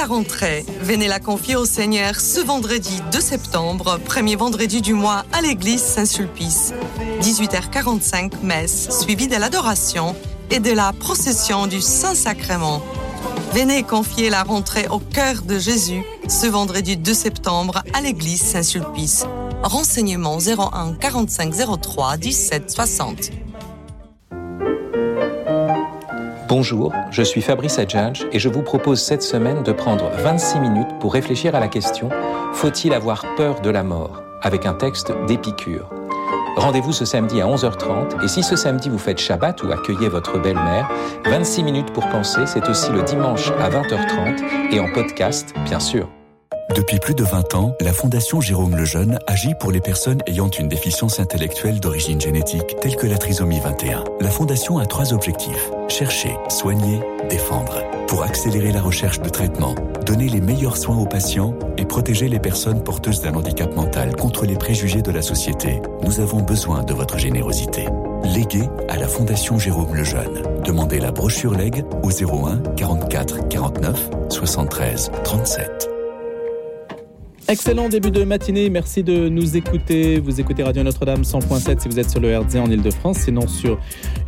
[0.03, 0.65] La rentrée.
[0.81, 5.81] Venez la confier au Seigneur ce vendredi 2 septembre, premier vendredi du mois à l'église
[5.81, 6.73] Saint-Sulpice.
[7.21, 10.13] 18h45, messe, suivie de l'adoration
[10.51, 12.81] et de la procession du Saint-Sacrement.
[13.53, 19.25] Venez confier la rentrée au cœur de Jésus ce vendredi 2 septembre à l'église Saint-Sulpice.
[19.63, 23.31] Renseignements 01 45 03 17 60.
[26.55, 30.99] Bonjour, je suis Fabrice Adjadj et je vous propose cette semaine de prendre 26 minutes
[30.99, 32.09] pour réfléchir à la question
[32.53, 34.21] Faut-il avoir peur de la mort?
[34.43, 35.89] avec un texte d'Épicure.
[36.55, 40.37] Rendez-vous ce samedi à 11h30 et si ce samedi vous faites Shabbat ou accueillez votre
[40.37, 40.91] belle-mère,
[41.25, 46.07] 26 minutes pour penser, c'est aussi le dimanche à 20h30 et en podcast, bien sûr.
[46.75, 50.67] Depuis plus de 20 ans, la Fondation Jérôme Lejeune agit pour les personnes ayant une
[50.67, 54.03] déficience intellectuelle d'origine génétique telle que la trisomie 21.
[54.19, 55.69] La Fondation a trois objectifs.
[55.87, 57.83] Chercher, soigner, défendre.
[58.07, 59.75] Pour accélérer la recherche de traitement,
[60.07, 64.47] donner les meilleurs soins aux patients et protéger les personnes porteuses d'un handicap mental contre
[64.47, 67.87] les préjugés de la société, nous avons besoin de votre générosité.
[68.23, 70.41] Légué à la Fondation Jérôme Lejeune.
[70.65, 75.92] Demandez la brochure Leg au 01 44 49 73 37.
[77.49, 80.17] Excellent début de matinée, merci de nous écouter.
[80.17, 83.77] Vous écoutez Radio Notre-Dame 100.7 si vous êtes sur le RD en Ile-de-France, sinon sur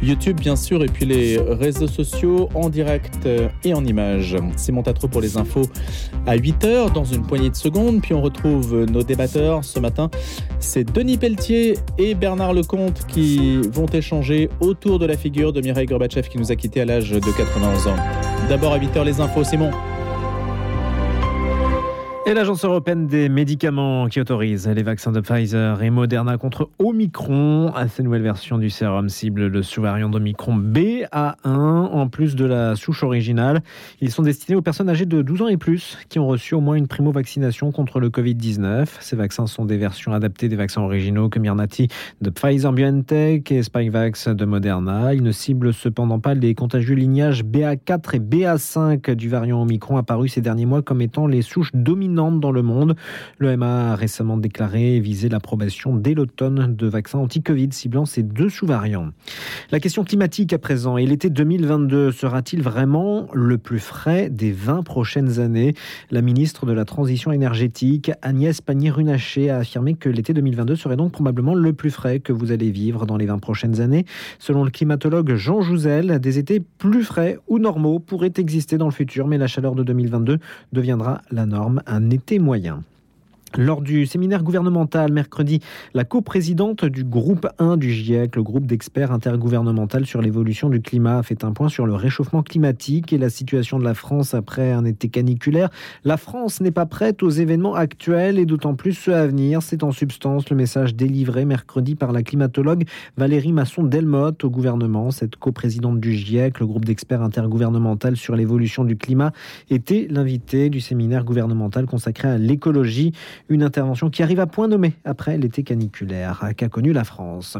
[0.03, 3.25] YouTube bien sûr, et puis les réseaux sociaux en direct
[3.63, 4.35] et en image.
[4.57, 5.65] Simon Tatro pour les infos
[6.27, 10.11] à 8h dans une poignée de secondes, puis on retrouve nos débatteurs ce matin.
[10.59, 15.87] C'est Denis Pelletier et Bernard Lecomte qui vont échanger autour de la figure de Mireille
[15.87, 17.95] Gorbatchev qui nous a quittés à l'âge de 91 ans.
[18.49, 19.71] D'abord à 8h les infos, Simon.
[22.27, 27.71] Et l'Agence européenne des médicaments qui autorise les vaccins de Pfizer et Moderna contre Omicron.
[27.87, 33.03] Ces nouvelles versions du sérum cible le sous-variant d'Omicron BA1 en plus de la souche
[33.03, 33.61] originale.
[34.01, 36.61] Ils sont destinés aux personnes âgées de 12 ans et plus qui ont reçu au
[36.61, 38.87] moins une primo-vaccination contre le Covid-19.
[39.01, 41.89] Ces vaccins sont des versions adaptées des vaccins originaux comme Mirnati
[42.21, 45.13] de Pfizer BioNTech et Spikevax de Moderna.
[45.13, 50.27] Ils ne ciblent cependant pas les contagieux lignages BA4 et BA5 du variant Omicron apparu
[50.27, 52.95] ces derniers mois comme étant les souches dominantes dans le monde.
[53.39, 59.09] L'EMA a récemment déclaré viser l'approbation dès l'automne de vaccins anti-Covid ciblant ces deux sous-variants.
[59.71, 64.83] La question climatique à présent et l'été 2022 sera-t-il vraiment le plus frais des 20
[64.83, 65.73] prochaines années?
[66.11, 71.11] La ministre de la Transition énergétique Agnès Pannier-Runacher a affirmé que l'été 2022 serait donc
[71.11, 74.05] probablement le plus frais que vous allez vivre dans les 20 prochaines années.
[74.39, 78.91] Selon le climatologue Jean Jouzel, des étés plus frais ou normaux pourraient exister dans le
[78.91, 80.39] futur, mais la chaleur de 2022
[80.71, 81.81] deviendra la norme.
[82.11, 82.83] Été moyen.
[83.57, 85.61] Lors du séminaire gouvernemental mercredi,
[85.93, 91.19] la coprésidente du groupe 1 du GIEC, le groupe d'experts intergouvernemental sur l'évolution du climat,
[91.19, 94.73] a fait un point sur le réchauffement climatique et la situation de la France après
[94.73, 95.69] un été caniculaire.
[96.03, 99.61] La France n'est pas prête aux événements actuels et d'autant plus ceux à venir.
[99.61, 102.83] C'est en substance le message délivré mercredi par la climatologue
[103.15, 105.11] Valérie Masson-Delmotte au gouvernement.
[105.11, 109.31] Cette coprésidente du GIEC, le groupe d'experts intergouvernemental sur l'évolution du climat,
[109.69, 113.13] était l'invité du séminaire gouvernemental consacré à l'écologie.
[113.47, 117.57] Une intervention qui arrive à point nommé après l'été caniculaire qu'a connu la France.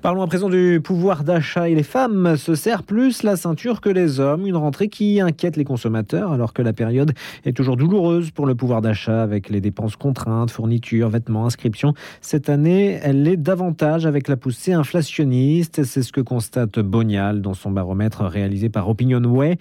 [0.00, 3.88] Parlons à présent du pouvoir d'achat et les femmes se serrent plus la ceinture que
[3.88, 4.46] les hommes.
[4.46, 7.12] Une rentrée qui inquiète les consommateurs alors que la période
[7.44, 11.94] est toujours douloureuse pour le pouvoir d'achat avec les dépenses contraintes, fournitures, vêtements, inscriptions.
[12.20, 15.82] Cette année, elle l'est davantage avec la poussée inflationniste.
[15.82, 19.58] C'est ce que constate Bonial dans son baromètre réalisé par Opinionway.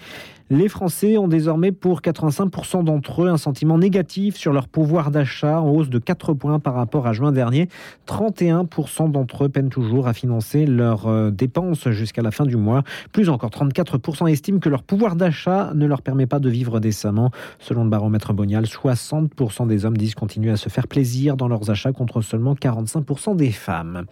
[0.49, 5.59] Les Français ont désormais pour 85% d'entre eux un sentiment négatif sur leur pouvoir d'achat
[5.59, 7.67] en hausse de 4 points par rapport à juin dernier.
[8.07, 12.83] 31% d'entre eux peinent toujours à financer leurs euh, dépenses jusqu'à la fin du mois.
[13.11, 17.31] Plus encore, 34% estiment que leur pouvoir d'achat ne leur permet pas de vivre décemment.
[17.59, 21.69] Selon le baromètre Bonial, 60% des hommes disent continuer à se faire plaisir dans leurs
[21.71, 24.05] achats contre seulement 45% des femmes.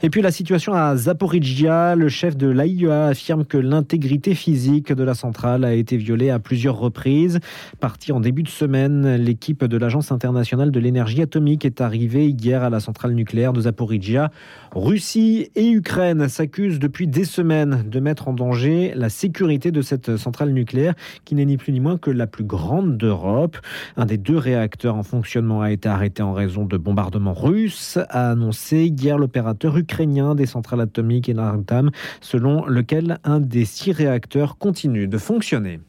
[0.00, 5.02] Et puis la situation à Zaporizhia, le chef de l'AIEA affirme que l'intégrité physique de
[5.02, 7.40] la centrale a été violée à plusieurs reprises.
[7.80, 12.62] Parti en début de semaine, l'équipe de l'Agence internationale de l'énergie atomique est arrivée hier
[12.62, 14.30] à la centrale nucléaire de Zaporizhia.
[14.72, 20.16] Russie et Ukraine s'accusent depuis des semaines de mettre en danger la sécurité de cette
[20.16, 23.56] centrale nucléaire qui n'est ni plus ni moins que la plus grande d'Europe.
[23.96, 28.30] Un des deux réacteurs en fonctionnement a été arrêté en raison de bombardements russes, a
[28.30, 33.92] annoncé hier l'opérateur ukrainien ukrainien des centrales atomiques et Nartam, selon lequel un des six
[33.92, 35.80] réacteurs continue de fonctionner.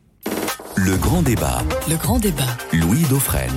[0.78, 1.60] Le grand débat.
[1.90, 2.56] Le grand débat.
[2.72, 3.52] Louis Dauphren.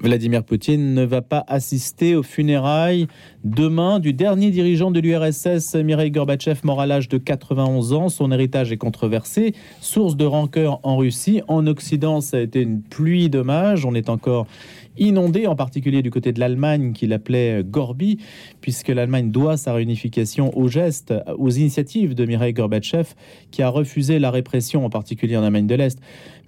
[0.00, 3.06] Vladimir Poutine ne va pas assister aux funérailles
[3.42, 8.10] demain du dernier dirigeant de l'URSS, Mikhail Gorbatchev, mort à l'âge de 91 ans.
[8.10, 11.40] Son héritage est controversé, source de rancœur en Russie.
[11.48, 13.86] En Occident, ça a été une pluie d'hommages.
[13.86, 14.46] On est encore
[14.98, 18.18] inondé, en particulier du côté de l'Allemagne, qu'il appelait Gorbi,
[18.60, 23.14] puisque l'Allemagne doit sa réunification aux gestes, aux initiatives de Mikhail Gorbatchev,
[23.50, 25.98] qui a refusé la répression, en particulier en Allemagne de l'Est.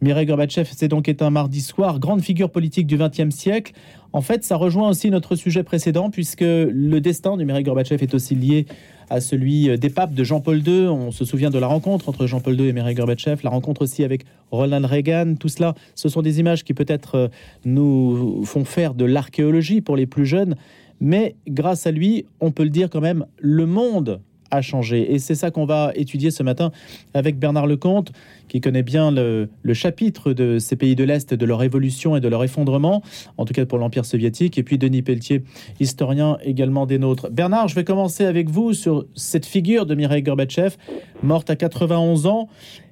[0.00, 3.72] Mikhail Gorbatchev, c'est donc un mardi soir, grande figure politique du XXe siècle.
[4.12, 8.14] En fait, ça rejoint aussi notre sujet précédent, puisque le destin de Mikhail Gorbatchev est
[8.14, 8.66] aussi lié
[9.10, 10.88] à celui des papes de Jean-Paul II.
[10.88, 14.04] On se souvient de la rencontre entre Jean-Paul II et Mikhail Gorbatchev, la rencontre aussi
[14.04, 15.34] avec Ronald Reagan.
[15.38, 17.28] Tout cela, ce sont des images qui peut-être euh,
[17.64, 20.56] nous font faire de l'archéologie pour les plus jeunes,
[21.00, 25.12] mais grâce à lui, on peut le dire quand même, le monde a changé.
[25.12, 26.70] Et c'est ça qu'on va étudier ce matin
[27.14, 28.12] avec Bernard Lecomte,
[28.48, 32.28] qui connaît bien le, chapitre de ces pays de l'Est, de leur évolution et de
[32.28, 33.02] leur effondrement,
[33.36, 35.42] en tout cas pour l'Empire soviétique, et puis Denis Pelletier,
[35.80, 37.30] historien également des nôtres.
[37.30, 40.76] Bernard, je vais commencer avec vous sur cette figure de Mikhail Gorbatchev,
[41.22, 42.48] morte à 91 ans,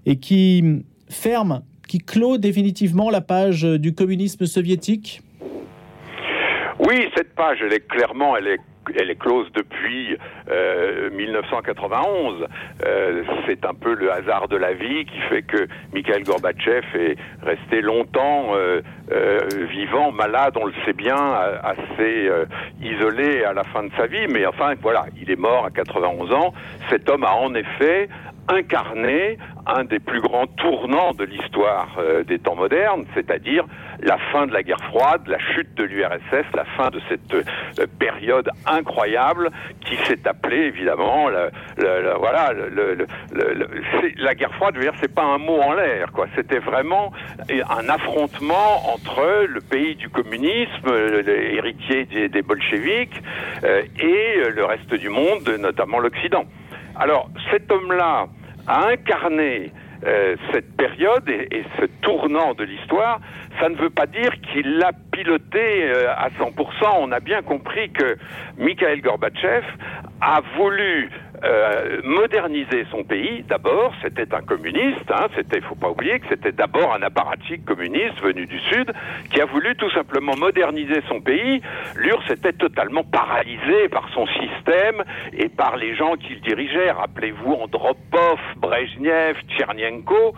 [0.07, 5.23] et qui ferme, qui clôt définitivement la page du communisme soviétique
[6.81, 8.61] oui, cette page, elle est clairement, elle est
[8.99, 10.17] elle est close depuis
[11.13, 12.43] 1991.
[12.43, 12.47] Euh,
[12.87, 17.17] euh, c'est un peu le hasard de la vie qui fait que Mikhail Gorbatchev est
[17.43, 18.81] resté longtemps euh,
[19.71, 21.17] vivant, malade, on le sait bien,
[21.63, 22.31] assez
[22.81, 24.27] isolé à la fin de sa vie.
[24.29, 26.55] Mais enfin, voilà, il est mort à 91 ans.
[26.91, 28.09] Cet homme a en effet
[28.49, 33.65] incarné un des plus grands tournants de l'histoire des temps modernes, c'est-à-dire
[34.05, 37.87] la fin de la guerre froide, la chute de l'URSS, la fin de cette euh,
[37.99, 41.51] période incroyable qui s'est appelée évidemment la,
[42.19, 42.53] voilà
[44.17, 44.75] la guerre froide.
[44.75, 46.27] Je veux dire, c'est pas un mot en l'air, quoi.
[46.37, 47.13] C'était vraiment
[47.49, 50.93] un affrontement entre le pays du communisme,
[51.25, 53.23] l'héritier des, des bolcheviks,
[53.65, 56.45] euh, et le reste du monde, notamment l'Occident.
[56.97, 58.27] Alors, cet homme-là
[58.67, 59.73] a incarné
[60.07, 63.21] euh, cette période et, ce tournant de l'histoire,
[63.59, 66.53] ça ne veut pas dire qu'il l'a piloté euh, à 100%.
[66.99, 68.17] On a bien compris que
[68.59, 69.65] Mikhail Gorbatchev
[70.21, 71.11] a voulu
[71.45, 73.45] euh, moderniser son pays.
[73.49, 75.11] D'abord, c'était un communiste.
[75.11, 78.93] Hein, c'était, faut pas oublier que c'était d'abord un apparatchik communiste venu du sud
[79.31, 81.61] qui a voulu tout simplement moderniser son pays.
[81.97, 86.91] L'URSS était totalement paralysé par son système et par les gens qu'il dirigeait.
[86.91, 90.35] Rappelez-vous Andropov, Brezhnev, Tchernyenko.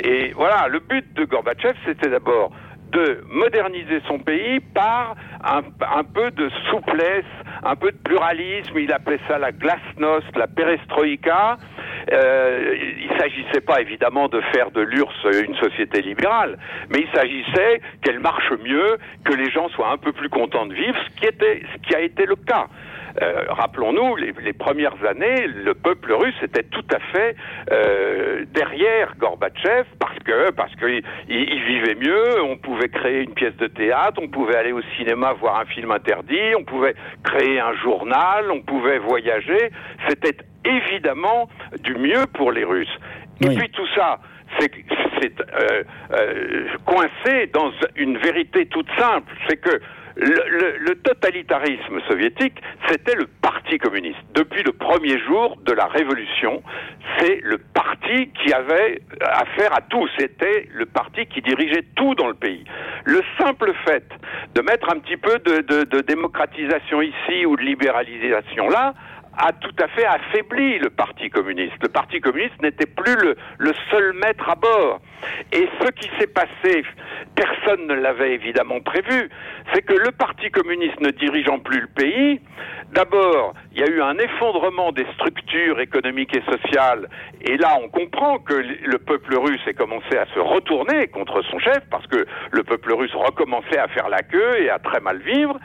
[0.00, 2.50] Et voilà, le but de Gorbatchev, c'était d'abord
[2.92, 7.24] de moderniser son pays par un, peu de souplesse,
[7.62, 8.78] un peu de pluralisme.
[8.78, 11.56] Il appelait ça la glasnost, la perestroïka.
[12.12, 16.58] Euh, il ne s'agissait pas évidemment de faire de l'URSS une société libérale,
[16.90, 20.74] mais il s'agissait qu'elle marche mieux, que les gens soient un peu plus contents de
[20.74, 22.66] vivre, ce qui, était, ce qui a été le cas.
[23.22, 27.36] Euh, rappelons-nous, les, premières années, le peuple russe était tout à fait
[27.72, 32.42] euh, derrière Gorbatchev parce que parce qu'il il vivait mieux.
[32.42, 35.90] On pouvait créer une pièce de théâtre, on pouvait aller au cinéma voir un film
[35.90, 39.70] interdit, on pouvait créer un journal, on pouvait voyager.
[40.08, 41.48] C'était évidemment
[41.82, 42.98] du mieux pour les Russes.
[43.40, 44.18] Et puis tout ça,
[44.58, 44.70] c'est
[46.12, 49.80] euh, coincé dans une vérité toute simple, c'est que
[50.18, 54.18] le, totalitarisme soviétique, c'était le Parti communiste.
[54.34, 56.62] Depuis le premier jour de la révolution,
[57.18, 60.06] c'est le parti qui avait affaire à tout.
[60.18, 62.64] C'était le parti qui dirigeait tout dans le pays.
[63.04, 64.04] Le simple fait
[64.54, 68.94] de mettre un petit peu de démocratisation ici ou de libéralisation là,
[69.38, 71.76] a tout à fait affaibli le Parti communiste.
[71.82, 73.14] Le Parti communiste n'était plus
[73.58, 75.00] le, seul maître à bord.
[75.52, 76.84] Et ce qui s'est passé,
[77.34, 79.30] personne ne l'avait évidemment prévu,
[79.72, 82.40] c'est que le Parti communiste ne dirigeant plus le pays,
[82.92, 87.08] d'abord, il y a eu un effondrement des structures économiques et sociales,
[87.40, 91.58] et là on comprend que le peuple russe ait commencé à se retourner contre son
[91.58, 95.18] chef, parce que le peuple russe recommençait à faire la queue et à très mal
[95.18, 95.58] vivre,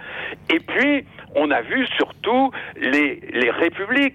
[0.52, 1.06] et puis
[1.36, 3.50] on a vu surtout les, les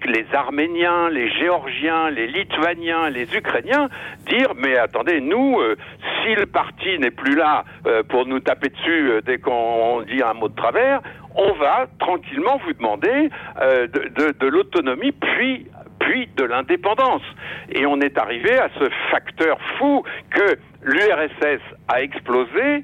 [0.05, 3.89] les Arméniens, les Géorgiens, les Lituaniens, les Ukrainiens
[4.27, 5.75] dire mais attendez, nous, euh,
[6.21, 10.21] si le parti n'est plus là euh, pour nous taper dessus euh, dès qu'on dit
[10.21, 11.01] un mot de travers,
[11.35, 13.29] on va tranquillement vous demander
[13.61, 15.67] de, de, de l'autonomie, puis
[15.99, 17.21] puis de l'indépendance.
[17.69, 22.83] Et on est arrivé à ce facteur fou que l'URSS a explosé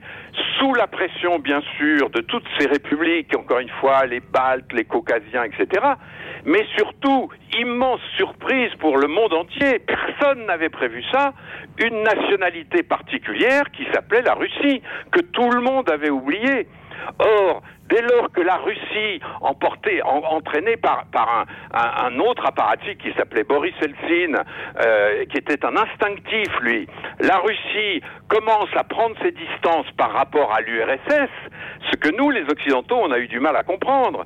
[0.58, 4.86] sous la pression, bien sûr, de toutes ces républiques, encore une fois, les Baltes, les
[4.86, 5.86] Caucasiens, etc.
[6.46, 11.34] Mais surtout, immense surprise pour le monde entier, personne n'avait prévu ça,
[11.80, 14.82] une nationalité particulière qui s'appelait la Russie,
[15.12, 16.68] que tout le monde avait oublié.
[17.20, 21.06] Or, dès lors que la Russie, emportée, entraînée par,
[21.74, 24.38] un, autre apparatchik qui s'appelait Boris Eltsine,
[24.82, 26.88] euh, qui était un instinctif, lui,
[27.20, 31.30] la Russie commence à prendre ses distances par rapport à l'URSS,
[31.92, 34.26] ce que nous, les Occidentaux, on a eu du mal à comprendre.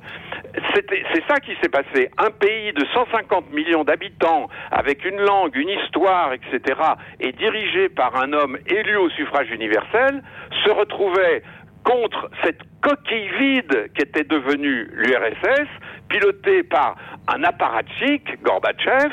[0.74, 2.10] C'est ça qui s'est passé.
[2.18, 6.80] Un pays de 150 millions d'habitants, avec une langue, une histoire, etc.,
[7.20, 10.22] et dirigé par un homme élu au suffrage universel,
[10.64, 11.42] se retrouvait
[11.84, 15.68] contre cette coquille vide qu'était devenue l'URSS,
[16.08, 16.96] pilotée par
[17.28, 19.10] un apparatchik, Gorbatchev,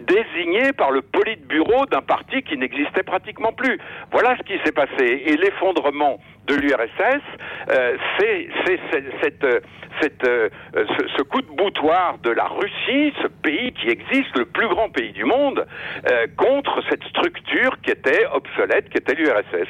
[0.00, 3.78] désigné par le politburo d'un parti qui n'existait pratiquement plus.
[4.10, 5.22] Voilà ce qui s'est passé.
[5.26, 7.22] Et l'effondrement de l'URSS
[8.18, 8.48] c'est
[9.22, 9.64] cette,
[10.02, 14.68] cette, ce, ce, coup de boutoir de la Russie, ce pays qui existe, le plus
[14.68, 15.66] grand pays du monde,
[16.36, 19.68] contre cette structure qui était obsolète, qui était l'URSS.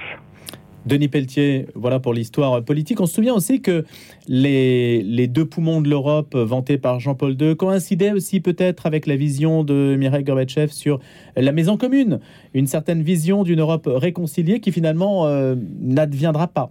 [0.87, 3.01] Denis Pelletier, voilà pour l'histoire politique.
[3.01, 3.85] On se souvient aussi que
[4.29, 9.17] les, les deux poumons de l'Europe vantés par Jean-Paul II coïncidaient aussi peut-être avec la
[9.17, 11.01] vision de Mikhail Gorbatchev sur
[11.37, 12.21] la maison commune,
[12.53, 16.71] une certaine vision d'une Europe réconciliée qui finalement euh, n'adviendra pas.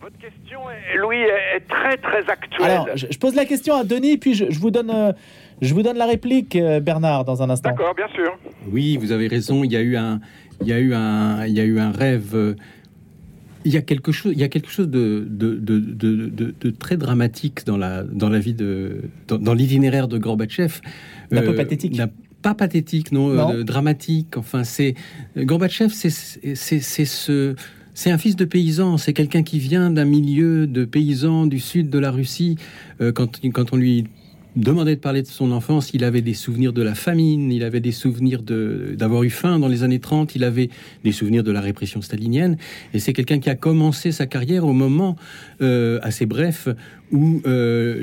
[0.00, 0.60] Votre question,
[0.96, 2.70] Louis, est très très actuelle.
[2.70, 4.90] Alors, je, pose la question à Denis, puis je, vous donne...
[4.90, 5.12] Euh,
[5.62, 7.70] je vous donne la réplique, euh, Bernard, dans un instant.
[7.70, 8.38] D'accord, bien sûr.
[8.70, 9.64] Oui, vous avez raison.
[9.64, 10.20] Il y a eu un,
[10.60, 12.56] il y a eu un, il y a eu un rêve
[13.66, 16.96] il y a quelque chose, il y a quelque chose de, de, de, de très
[16.96, 20.80] dramatique dans la, dans la vie de, dans, l'itinéraire de Gorbatchev.
[21.32, 22.00] Un peu euh, pathétique.
[22.42, 24.36] Pas pathétique, non, euh, dramatique.
[24.36, 24.94] Enfin, c'est
[25.36, 27.54] Gorbatchev, c'est ce.
[27.94, 31.88] C'est un fils de paysan, c'est quelqu'un qui vient d'un milieu de paysans du sud
[31.88, 32.56] de la Russie.
[33.00, 34.04] Euh, quand, quand on lui
[34.56, 35.92] demandait de parler de son enfance.
[35.92, 39.68] Il avait des souvenirs de la famine, il avait des souvenirs d'avoir eu faim dans
[39.68, 40.70] les années 30, il avait
[41.04, 42.56] des souvenirs de la répression stalinienne.
[42.94, 45.16] Et c'est quelqu'un qui a commencé sa carrière au moment
[45.60, 46.68] euh, assez bref
[47.12, 48.02] où, euh,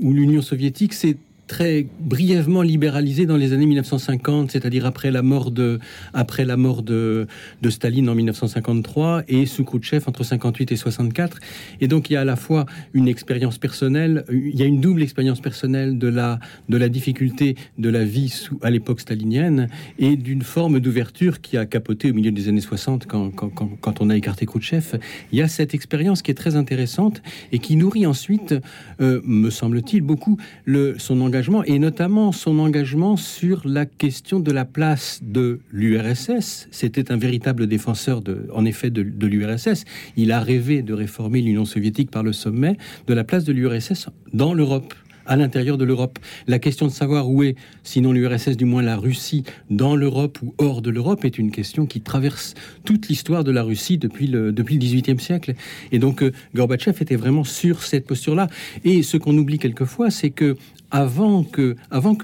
[0.00, 1.16] où l'Union soviétique s'est
[1.52, 5.80] très brièvement libéralisé dans les années 1950, c'est-à-dire après la mort de
[6.14, 7.26] après la mort de,
[7.60, 11.40] de Staline en 1953 et sous Khrouchtchev entre 58 et 64.
[11.82, 14.80] Et donc il y a à la fois une expérience personnelle, il y a une
[14.80, 16.40] double expérience personnelle de la
[16.70, 21.58] de la difficulté de la vie sous à l'époque stalinienne et d'une forme d'ouverture qui
[21.58, 24.98] a capoté au milieu des années 60 quand, quand, quand, on a écarté Khrouchtchev.
[25.32, 27.20] Il y a cette expérience qui est très intéressante
[27.52, 28.54] et qui nourrit ensuite,
[29.02, 34.52] euh, me semble-t-il, beaucoup le son engagement et notamment son engagement sur la question de
[34.52, 36.68] la place de l'URSS.
[36.70, 39.84] C'était un véritable défenseur, de, en effet, de, l'URSS.
[40.16, 42.76] Il a rêvé de réformer l'Union soviétique par le sommet
[43.08, 44.94] de la place de l'URSS dans l'Europe
[45.26, 46.18] à l'intérieur de l'Europe.
[46.46, 50.54] La question de savoir où est, sinon l'URSS, du moins la Russie, dans l'Europe ou
[50.58, 54.52] hors de l'Europe, est une question qui traverse toute l'histoire de la Russie depuis le,
[54.52, 55.54] depuis le XVIIIe siècle.
[55.92, 58.48] Et donc, euh, Gorbatchev était vraiment sur cette posture-là.
[58.84, 60.56] Et ce qu'on oublie quelquefois, c'est que
[60.92, 61.76] avant que,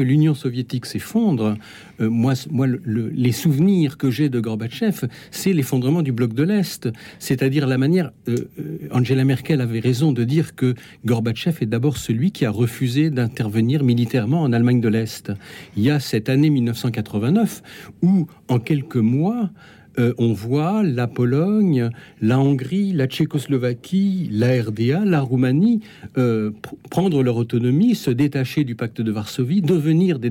[0.03, 1.57] l'Union soviétique s'effondre,
[2.01, 6.89] euh, moi, moi les souvenirs que j'ai de Gorbatchev, c'est l'effondrement du bloc de l'Est.
[7.19, 8.13] C'est-à-dire la manière.
[8.29, 10.75] Euh, euh, Angela Merkel avait raison de dire que
[11.07, 15.33] Gorbatchev est d'abord celui qui a refusé d'intervenir militairement en Allemagne de l'Est.
[15.77, 17.63] Il y a cette année 1989
[18.03, 19.51] où, en quelques mois,
[19.99, 21.91] euh, on voit la Pologne,
[22.21, 25.81] la Hongrie, la Tchécoslovaquie, la RDA, la Roumanie
[26.17, 26.53] euh,
[26.91, 30.31] prendre leur autonomie, se détacher du pacte de Varsovie, devenir des,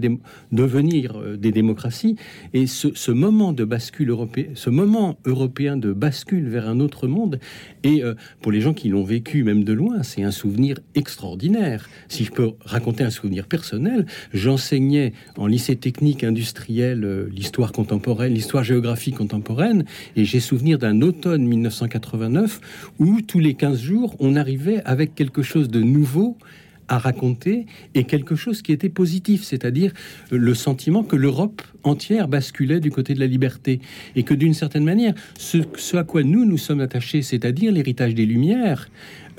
[0.53, 2.15] euh, démocraties.
[2.53, 7.39] Et ce, moment de bascule européen, ce moment européen de bascule vers un autre monde,
[7.83, 8.03] et
[8.41, 11.89] pour les gens qui l'ont vécu même de loin, c'est un souvenir extraordinaire.
[12.09, 18.63] Si je peux raconter un souvenir personnel, j'enseignais en lycée technique industriel l'histoire contemporaine, l'histoire
[18.63, 19.56] géographique contemporaine
[20.15, 22.61] et j'ai souvenir d'un automne 1989
[22.99, 26.37] où tous les 15 jours, on arrivait avec quelque chose de nouveau
[26.89, 29.91] à raconter et quelque chose qui était positif, c'est-à-dire
[30.31, 33.81] le sentiment que l'Europe entière basculait du côté de la liberté
[34.15, 35.57] et que d'une certaine manière, ce,
[35.97, 38.89] à quoi nous nous sommes attachés, c'est-à-dire l'héritage des Lumières,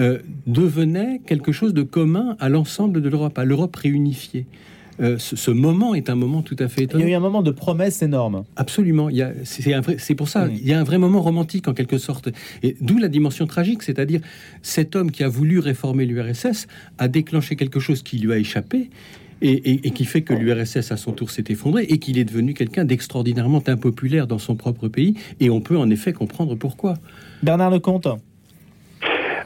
[0.01, 4.47] euh, devenait quelque chose de commun à l'ensemble de l'Europe, à l'Europe réunifiée.
[5.01, 7.05] Euh, ce, moment est un moment tout à fait étonnant.
[7.05, 8.45] Il y a eu un moment de promesse énorme.
[8.57, 9.09] Absolument.
[9.45, 10.49] C'est pour ça.
[10.51, 12.29] Il y a un vrai moment romantique en quelque sorte.
[12.63, 14.21] Et d'où la dimension tragique, c'est-à-dire
[14.63, 16.67] cet homme qui a voulu réformer l'URSS
[16.99, 18.91] a déclenché quelque chose qui lui a échappé.
[19.41, 22.85] Et, qui fait que l'URSS à son tour s'est effondré et qu'il est devenu quelqu'un
[22.85, 25.15] d'extraordinairement impopulaire dans son propre pays.
[25.39, 26.95] Et on peut en effet comprendre pourquoi.
[27.45, 28.09] Bernard Lecomte.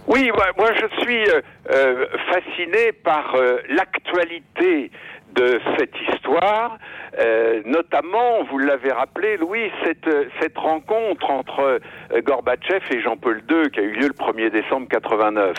[0.06, 3.36] Oui, moi je suis euh, euh, fasciné par
[3.68, 4.90] l'actualité
[5.34, 6.78] de cette histoire,
[7.18, 10.08] euh, notamment, vous l'avez rappelé, Louis, cette,
[10.40, 14.88] cette rencontre entre euh, Gorbatchev et Jean-Paul II qui a eu lieu le 1er décembre
[14.88, 15.54] 89.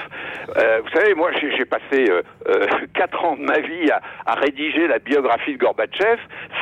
[0.58, 2.06] Euh, vous savez, moi, j'ai passé
[2.96, 6.20] quatre ans de ma vie à, à, rédiger la biographie de Gorbatchev.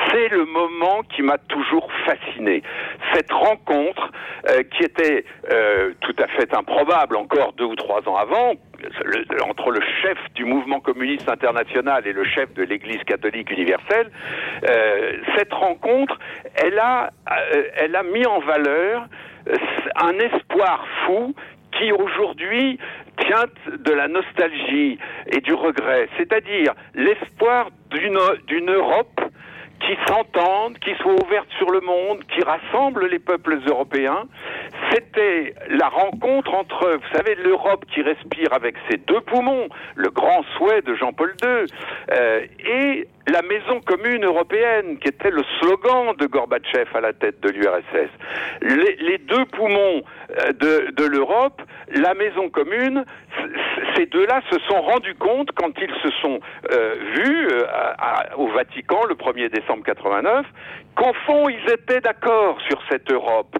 [0.09, 2.62] C'est le moment qui m'a toujours fasciné.
[3.14, 4.12] Cette rencontre
[4.72, 5.26] qui était
[6.01, 8.53] tout à fait improbable encore deux ou trois ans avant,
[9.47, 14.11] entre le chef du mouvement communiste international et le chef de l'Église catholique universelle,
[14.67, 16.17] euh, cette rencontre,
[16.55, 19.05] elle a, euh, elle a mis en valeur
[19.47, 19.55] euh,
[19.95, 21.34] un espoir fou
[21.77, 22.79] qui aujourd'hui
[23.19, 29.21] tient de la nostalgie et du regret, c'est-à-dire l'espoir d'une Europe
[29.82, 34.25] qui s'entende, qui soit ouverte sur le monde, qui rassemble les peuples européens.
[34.92, 40.44] C'était la rencontre entre, vous savez, l'Europe qui respire avec ses deux poumons, le grand
[40.58, 41.66] souhait de Jean-Paul II,
[42.12, 47.39] euh, et la maison commune européenne, qui était le slogan de Gorbatchev à la tête
[47.42, 48.10] de l'URSS.
[48.62, 51.62] Les, deux poumons euh, de, de l'Europe,
[51.96, 53.06] la maison commune,
[53.96, 56.39] ces deux-là se sont rendus compte quand ils se sont
[56.72, 60.46] euh, vus euh, au Vatican le 1er décembre 89
[60.96, 63.56] qu'au fond ils étaient d'accord sur cette Europe,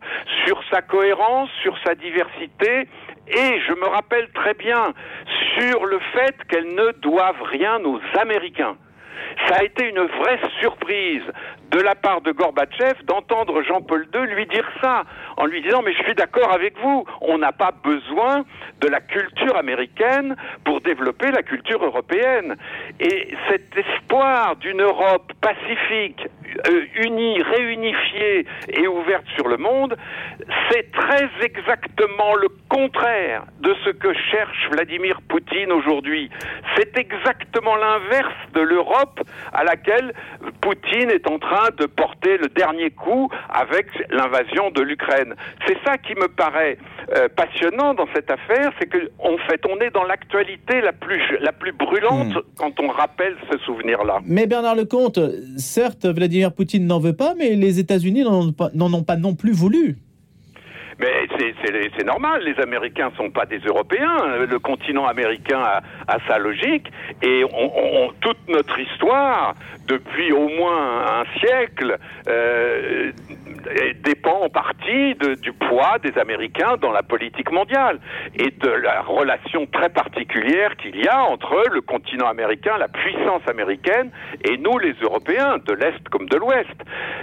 [0.46, 2.88] sur sa cohérence, sur sa diversité
[3.28, 4.94] et je me rappelle très bien
[5.58, 8.76] sur le fait qu'elles ne doivent rien aux Américains.
[9.48, 11.24] Ça a été une vraie surprise
[11.72, 15.04] de la part de Gorbatchev d'entendre Jean-Paul II lui dire ça,
[15.38, 18.44] en lui disant mais je suis d'accord avec vous, on n'a pas besoin
[18.82, 22.58] de la culture américaine pour développer la culture européenne.
[23.00, 26.28] Et cet espoir d'une Europe pacifique,
[26.68, 29.96] euh, unie, réunifiée et ouverte sur le monde,
[30.70, 36.30] c'est très exactement le contraire de ce que cherche Vladimir Poutine aujourd'hui.
[36.76, 39.22] C'est exactement l'inverse de l'Europe
[39.54, 40.14] à laquelle
[40.62, 45.36] Poutine est en train de porter le dernier coup avec l'invasion de l'Ukraine.
[45.68, 46.78] C'est ça qui me paraît
[47.16, 51.22] euh, passionnant dans cette affaire, c'est que en fait on est dans l'actualité la plus
[51.40, 52.42] la plus brûlante hmm.
[52.58, 54.20] quand on rappelle ce souvenir-là.
[54.26, 55.20] Mais Bernard Lecomte,
[55.58, 59.98] certes Vladimir Poutine n'en veut pas, mais les États-Unis n'en ont pas non plus voulu.
[61.00, 61.28] Mais
[61.98, 64.38] c'est normal, les Américains ne sont pas des Européens.
[64.50, 65.62] Le continent américain
[66.08, 69.56] a, sa logique et on, toute notre histoire,
[69.88, 73.12] depuis au moins un siècle, euh,
[74.04, 78.00] dépend en partie du poids des Américains dans la politique mondiale
[78.36, 83.42] et de la relation très particulière qu'il y a entre le continent américain, la puissance
[83.48, 84.12] américaine,
[84.44, 86.76] et nous, les Européens, de l'Est comme de l'Ouest.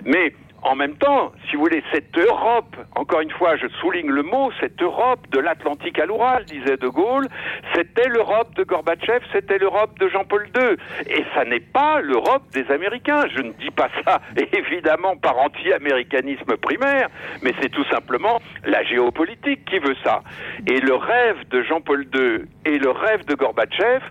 [0.05, 0.33] Mais
[0.63, 4.51] en même temps, si vous voulez, cette Europe, encore une fois, je souligne le mot,
[4.61, 7.27] cette Europe de l'Atlantique à l'Oural, disait De Gaulle,
[7.75, 10.77] c'était l'Europe de Gorbatchev, c'était l'Europe de Jean-Paul II.
[11.07, 13.25] Et ça n'est pas l'Europe des Américains.
[13.35, 14.21] Je ne dis pas ça,
[14.53, 17.09] évidemment, par anti-américanisme primaire,
[17.43, 20.23] mais c'est tout simplement la géopolitique qui veut ça.
[20.67, 24.03] Et le rêve de Jean-Paul II et le rêve de Gorbatchev,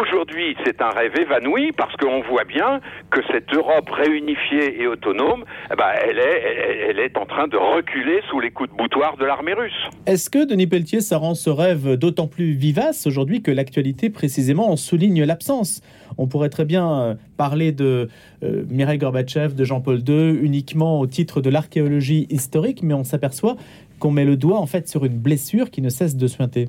[0.00, 2.80] aujourd'hui, c'est un rêve évanoui parce qu'on voit bien
[3.10, 5.44] que cette Europe réunifiée et autonome,
[5.76, 9.16] eh ben, elle, est, elle, est en train de reculer sous les coups de boutoir
[9.18, 9.72] de l'armée russe.
[10.06, 14.70] Est-ce que, Denis Pelletier, ça rend ce rêve d'autant plus vivace aujourd'hui que l'actualité, précisément,
[14.70, 15.82] en souligne l'absence?
[16.16, 18.08] On pourrait très bien euh, parler de
[18.42, 23.56] euh, Mireille Gorbatchev, de Jean-Paul II, uniquement au titre de l'archéologie historique, mais on s'aperçoit
[23.98, 26.68] qu'on met le doigt en fait sur une blessure qui ne cesse de suinter.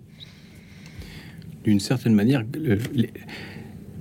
[1.64, 2.44] D'une certaine manière,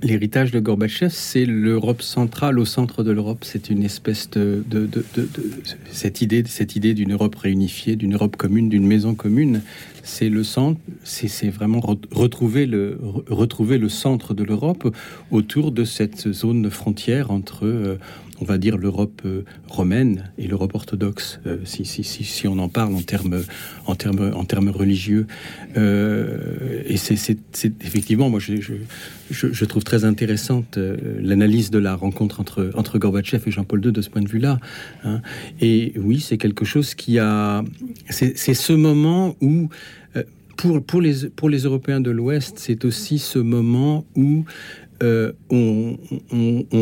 [0.03, 3.39] L'héritage de Gorbatchev, c'est l'Europe centrale au centre de l'Europe.
[3.41, 4.63] C'est une espèce de,
[5.91, 9.61] cette idée, cette idée d'une Europe réunifiée, d'une Europe commune, d'une maison commune.
[10.03, 10.79] C'est le centre.
[11.03, 11.79] C'est vraiment
[12.11, 14.95] retrouver le retrouver le centre de l'Europe
[15.31, 17.97] autour de cette zone frontière entre euh,
[18.39, 23.01] on va dire l'Europe euh, romaine et l'Europe orthodoxe, euh, si, on en parle en
[23.01, 25.27] termes, religieux.
[25.75, 27.39] Euh, et c'est
[27.81, 33.91] effectivement, moi, je, trouve très intéressante l'analyse de la rencontre entre, Gorbatchev et Jean-Paul II
[33.91, 34.59] de ce point de vue-là.
[35.03, 35.21] Hein.
[35.61, 37.63] Et oui, c'est quelque chose qui a...
[38.09, 39.69] C'est ce moment où
[40.57, 44.45] pour les Européens de l'Ouest, c'est aussi ce moment où
[45.03, 45.97] euh, on,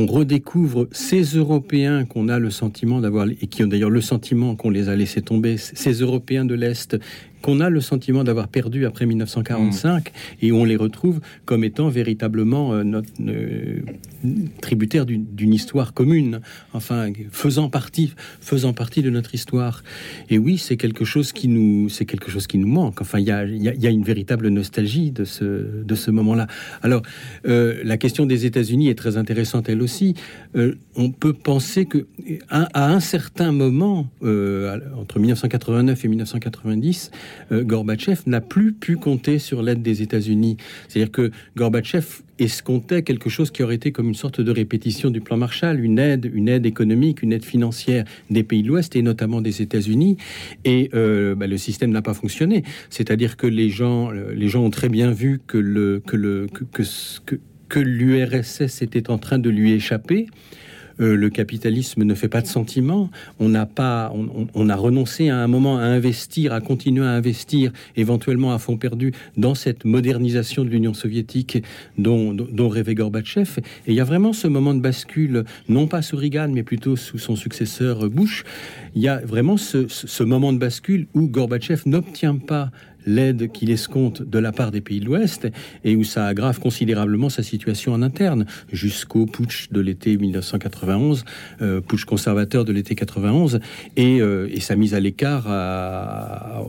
[0.08, 4.70] redécouvre ces Européens qu'on a le sentiment d'avoir, et qui ont d'ailleurs le sentiment qu'on
[4.70, 6.98] les a laissés tomber, ces Européens de l'Est
[7.42, 10.12] qu'on a le sentiment d'avoir perdu après 1945
[10.42, 13.82] et on les retrouve comme étant véritablement euh, notre, euh,
[14.62, 16.42] tributaires d'une histoire commune,
[16.74, 19.84] enfin faisant partie, faisant partie de notre histoire.
[20.30, 23.02] Et oui, c'est quelque chose qui nous, c'est quelque chose qui nous manque.
[23.02, 26.48] Enfin, il y a, y a, une véritable nostalgie de ce, de ce moment-là.
[26.82, 27.04] Alors,
[27.48, 30.16] euh, la question des États-Unis est très intéressante elle aussi.
[30.96, 32.08] on peut penser que
[32.50, 39.62] à, un certain moment, entre 1989 et 1990, euh, Gorbatchev n'a plus pu compter sur
[39.62, 40.58] l'aide des États-Unis.
[40.88, 42.06] C'est-à-dire que Gorbatchev
[42.40, 46.00] escomptait quelque chose qui aurait été comme une sorte de répétition du plan Marshall, une
[46.00, 50.18] aide, une aide économique, une aide financière des pays de l'Ouest et notamment des États-Unis.
[50.66, 52.64] Et euh, bah, le système n'a pas fonctionné.
[52.90, 56.48] C'est-à-dire que les gens, euh, les gens ont très bien vu que le que le
[56.48, 56.84] que,
[57.70, 60.28] que l'URSS était en train de lui échapper
[61.00, 63.10] euh, le capitalisme ne fait pas de sentiments.
[63.40, 64.14] On n'a pas,
[64.54, 68.78] on, a renoncé à un moment à investir, à continuer à investir, éventuellement à fond
[68.78, 71.64] perdu, dans cette modernisation de l'Union soviétique
[71.98, 72.36] dont,
[72.70, 73.60] rêvait Gorbatchev.
[73.88, 76.96] Et il y a vraiment ce moment de bascule, non pas sous Reagan, mais plutôt
[76.96, 78.44] sous son successeur Bush.
[78.96, 82.72] Il y a vraiment ce, ce moment de bascule où Gorbatchev n'obtient pas
[83.06, 85.48] l'aide qu'il escompte de la part des pays de l'Ouest
[85.84, 91.26] et où ça aggrave considérablement sa situation en interne jusqu'au putsch de l'été 1991,
[91.62, 93.60] euh, putsch conservateur de l'été 91
[93.96, 95.46] et, euh, et, sa mise à l'écart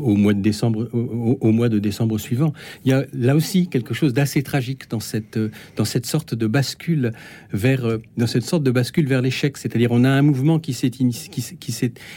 [0.01, 2.53] au mois de décembre au, mois de décembre suivant.
[2.85, 5.39] Il y a là aussi quelque chose d'assez tragique dans cette
[5.77, 7.13] dans cette sorte de bascule
[7.53, 10.91] vers dans cette sorte de bascule vers l'échec, c'est-à-dire on a un mouvement qui s'est
[10.91, 11.11] qui,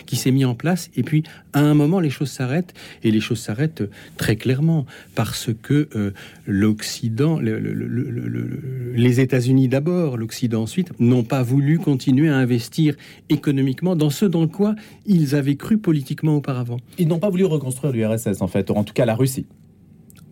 [0.05, 3.21] qui s'est mis en place et puis à un moment les choses s'arrêtent et les
[3.21, 3.83] choses s'arrêtent
[4.17, 4.85] très clairement,
[5.15, 6.11] parce que euh,
[6.45, 12.95] l'Occident, les États-Unis d'abord, l'Occident ensuite, n'ont pas voulu continuer à investir
[13.29, 16.77] économiquement dans ce dans quoi ils avaient cru politiquement auparavant.
[16.97, 19.45] Ils n'ont pas voulu reconstruire l'URSS, en fait, en tout cas la Russie.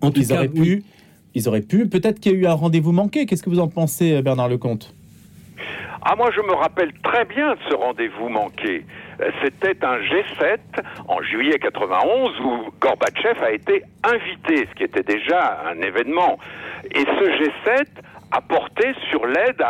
[0.02, 0.84] En tout ils cas, auraient pu.
[1.34, 1.88] Ils auraient pu.
[1.88, 3.26] Peut-être qu'il y a eu un rendez-vous manqué.
[3.26, 4.94] Qu'est-ce que vous en pensez, Bernard Lecomte
[6.10, 8.86] ah, moi, je me rappelle très bien ce rendez-vous manqué.
[9.44, 10.58] C'était un G7
[11.10, 16.40] en juillet 91 où Gorbatchev a été invité, ce qui était déjà un événement.
[16.92, 17.88] Et ce G7
[18.32, 19.62] a porté sur l'aide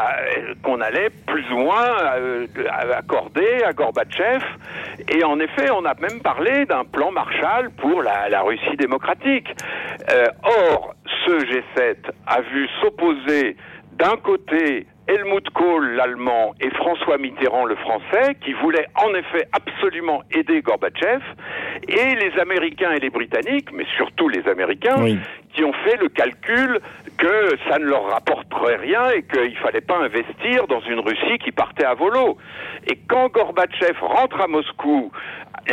[0.62, 2.46] qu'on allait plus ou moins euh,
[2.94, 4.44] accorder à Gorbatchev.
[5.10, 9.50] Et en effet, on a même parlé d'un plan Marshall pour la, Russie démocratique.
[10.12, 10.94] Euh, or,
[11.26, 11.96] ce G7
[12.28, 13.58] a vu s'opposer
[13.94, 20.22] d'un côté Helmut Kohl, l'allemand, et François Mitterrand, le français, qui voulaient en effet absolument
[20.32, 21.22] aider Gorbatchev,
[21.88, 24.96] et les Américains et les Britanniques, mais surtout les Américains,
[25.54, 26.80] qui ont fait le calcul
[27.18, 31.38] que ça ne leur rapporterait rien et qu'il ne fallait pas investir dans une Russie
[31.44, 32.38] qui partait à volo.
[32.90, 35.12] Et quand Gorbatchev rentre à Moscou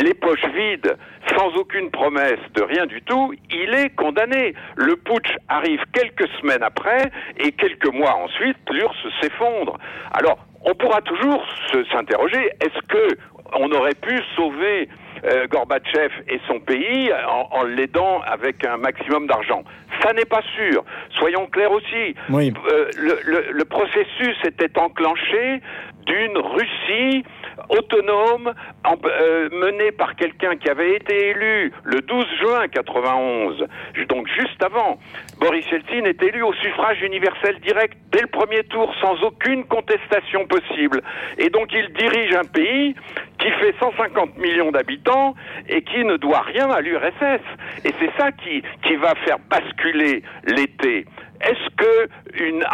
[0.01, 0.97] les poches vides,
[1.37, 4.53] sans aucune promesse de rien du tout, il est condamné.
[4.75, 9.77] Le putsch arrive quelques semaines après et quelques mois ensuite, l'URSS s'effondre.
[10.13, 11.45] Alors, on pourra toujours
[11.91, 13.17] s'interroger, est-ce que
[13.53, 14.89] on aurait pu sauver
[15.25, 17.11] euh, Gorbatchev et son pays
[17.51, 19.63] en, l'aidant avec un maximum d'argent.
[20.01, 20.83] Ça n'est pas sûr.
[21.17, 22.15] Soyons clairs aussi.
[22.31, 25.61] Euh, le, processus était enclenché
[26.05, 27.23] d'une Russie
[27.69, 28.53] autonome
[28.85, 33.65] euh, menée par quelqu'un qui avait été élu le 12 juin 91,
[34.09, 34.99] donc juste avant.
[35.39, 40.45] Boris Yeltsin est élu au suffrage universel direct dès le premier tour sans aucune contestation
[40.47, 41.01] possible.
[41.37, 42.95] Et donc il dirige un pays
[43.39, 45.35] qui fait 150 millions d'habitants
[45.67, 47.41] et qui ne doit rien à l'URSS.
[47.83, 51.05] Et c'est ça qui, qui va faire basculer l'été.
[51.45, 52.09] Est-ce que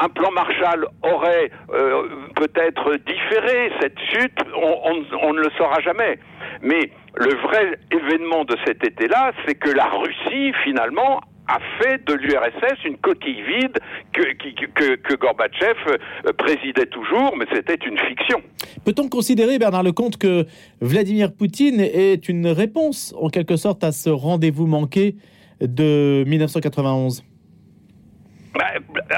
[0.01, 2.03] un plan Marshall aurait euh,
[2.35, 4.37] peut-être différé cette chute?
[4.55, 6.19] On, ne le saura jamais.
[6.61, 12.13] Mais le vrai événement de cet été-là, c'est que la Russie, finalement, a fait de
[12.13, 13.77] l'URSS une coquille vide
[14.13, 18.41] que, que, Gorbatchev euh, présidait toujours, mais c'était une fiction.
[18.85, 20.45] Peut-on considérer, Bernard Lecomte, que
[20.79, 25.15] Vladimir Poutine est une réponse, en quelque sorte, à ce rendez-vous manqué
[25.59, 27.30] de 1991 bah,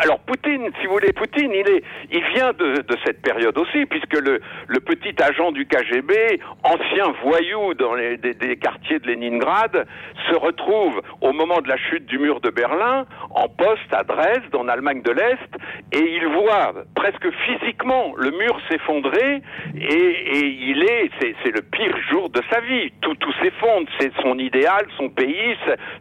[0.04, 4.14] alors Poutine, si vous voulez, Poutine, il est, il vient de, cette période aussi, puisque
[4.14, 4.40] le,
[4.86, 9.88] petit agent du KGB, ancien voyou dans les des, quartiers de Leningrad,
[10.30, 14.54] se retrouve au moment de la chute du mur de Berlin en poste à Dresde,
[14.56, 15.50] en Allemagne de l'Est,
[15.92, 19.42] et il voit presque physiquement le mur s'effondrer,
[19.76, 22.92] et, il est, c'est le pire jour de sa vie.
[23.02, 25.58] Tout, tout s'effondre, c'est son idéal, son pays,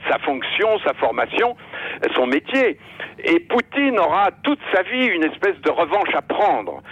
[0.08, 1.56] sa fonction, sa formation,
[2.14, 2.78] son métier.
[3.24, 6.82] Et Poutine aura toute sa vie une espèce de revanche à prendre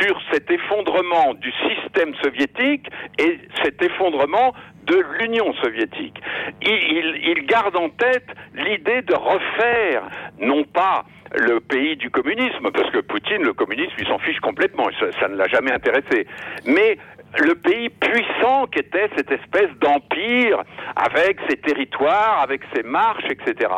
[0.00, 4.52] sur cet effondrement du système soviétique et cet effondrement
[4.84, 6.20] de l'Union soviétique.
[6.62, 10.02] Il, garde en tête l'idée de refaire,
[10.38, 14.84] non pas le pays du communisme, parce que Poutine, le communisme, il s'en fiche complètement,
[14.98, 16.26] ça, ça ne l'a jamais intéressé,
[16.66, 16.98] mais
[17.36, 20.62] le pays puissant qu'était cette espèce d'empire
[20.96, 23.70] avec ses territoires, avec ses marches, etc.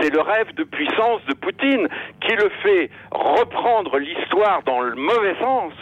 [0.00, 1.88] C'est le rêve de puissance de Poutine
[2.20, 5.72] qui le fait reprendre l'histoire dans le mauvais sens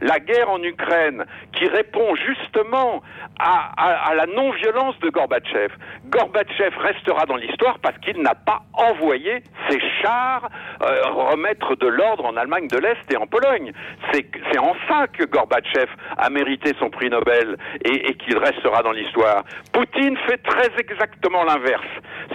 [0.00, 3.02] la guerre en Ukraine, qui répond justement
[3.38, 5.72] à, la non-violence de Gorbatchev.
[6.06, 10.48] Gorbatchev restera dans l'histoire parce qu'il n'a pas envoyé ses chars
[10.82, 13.72] euh, remettre de l'ordre en Allemagne de l'Est et en Pologne.
[14.12, 18.92] C'est en ça que Gorbatchev a mérité son prix Nobel et, et qu'il restera dans
[18.92, 19.44] l'histoire.
[19.72, 21.86] Poutine fait très exactement l'inverse.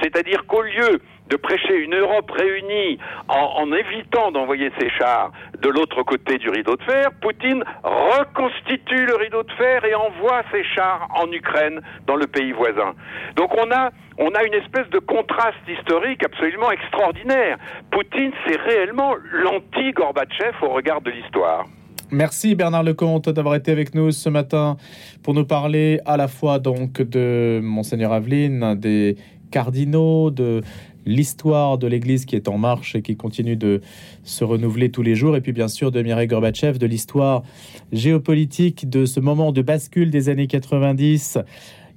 [0.02, 1.02] C'est-à-dire qu'au lieu
[1.32, 6.76] de prêcher une Europe réunie en, évitant d'envoyer ses chars de l'autre côté du rideau
[6.76, 12.18] de fer, Poutine reconstitue le rideau de fer et envoie ses chars en Ukraine, dans
[12.18, 12.94] le pays voisin.
[13.38, 17.58] Donc on a on a une espèce de contraste historique absolument extraordinaire.
[17.92, 21.66] Poutine, c'est réellement l'anti-Gorbatchev au regard de l'histoire.
[22.12, 24.76] Merci Bernard Lecomte d'avoir été avec nous ce matin
[25.24, 29.16] pour nous parler à la fois donc de Monseigneur Aveline, des
[29.52, 30.62] cardinaux, de
[31.06, 33.82] l'histoire de l'Église qui est en marche et qui continue de
[34.24, 37.44] se renouveler tous les jours, et puis bien sûr de Mireille Gorbatchev, de l'histoire
[37.92, 41.40] géopolitique de ce moment de bascule des années 90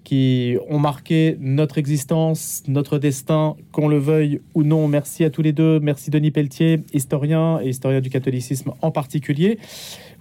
[0.04, 4.86] qui ont marqué notre existence, notre destin, qu'on le veuille ou non.
[4.86, 5.80] Merci à tous les deux.
[5.80, 9.58] Merci Denis Pelletier, historien et historien du catholicisme en particulier.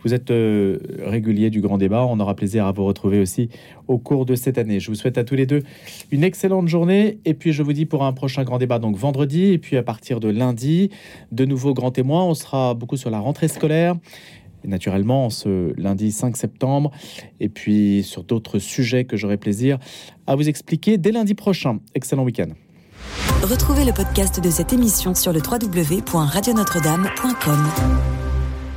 [0.04, 2.06] Vous êtes euh, régulier du grand débat.
[2.06, 3.50] On aura plaisir à vous retrouver aussi
[3.88, 4.80] au cours de cette année.
[4.80, 5.64] Je vous souhaite à tous les deux
[6.12, 7.20] une excellente journée.
[7.26, 9.46] Et puis, je vous dis pour un prochain grand débat, donc vendredi.
[9.46, 10.90] Et puis, à partir de lundi,
[11.32, 12.24] de nouveaux grands témoins.
[12.24, 13.96] On sera beaucoup sur la rentrée scolaire
[14.66, 16.92] naturellement ce lundi 5 septembre,
[17.40, 19.80] et puis sur d'autres sujets que j'aurai plaisir
[20.28, 21.80] à vous expliquer dès lundi prochain.
[21.96, 22.50] Excellent week-end.
[23.42, 28.23] Retrouvez le podcast de cette émission sur le www.radionotre-dame.com.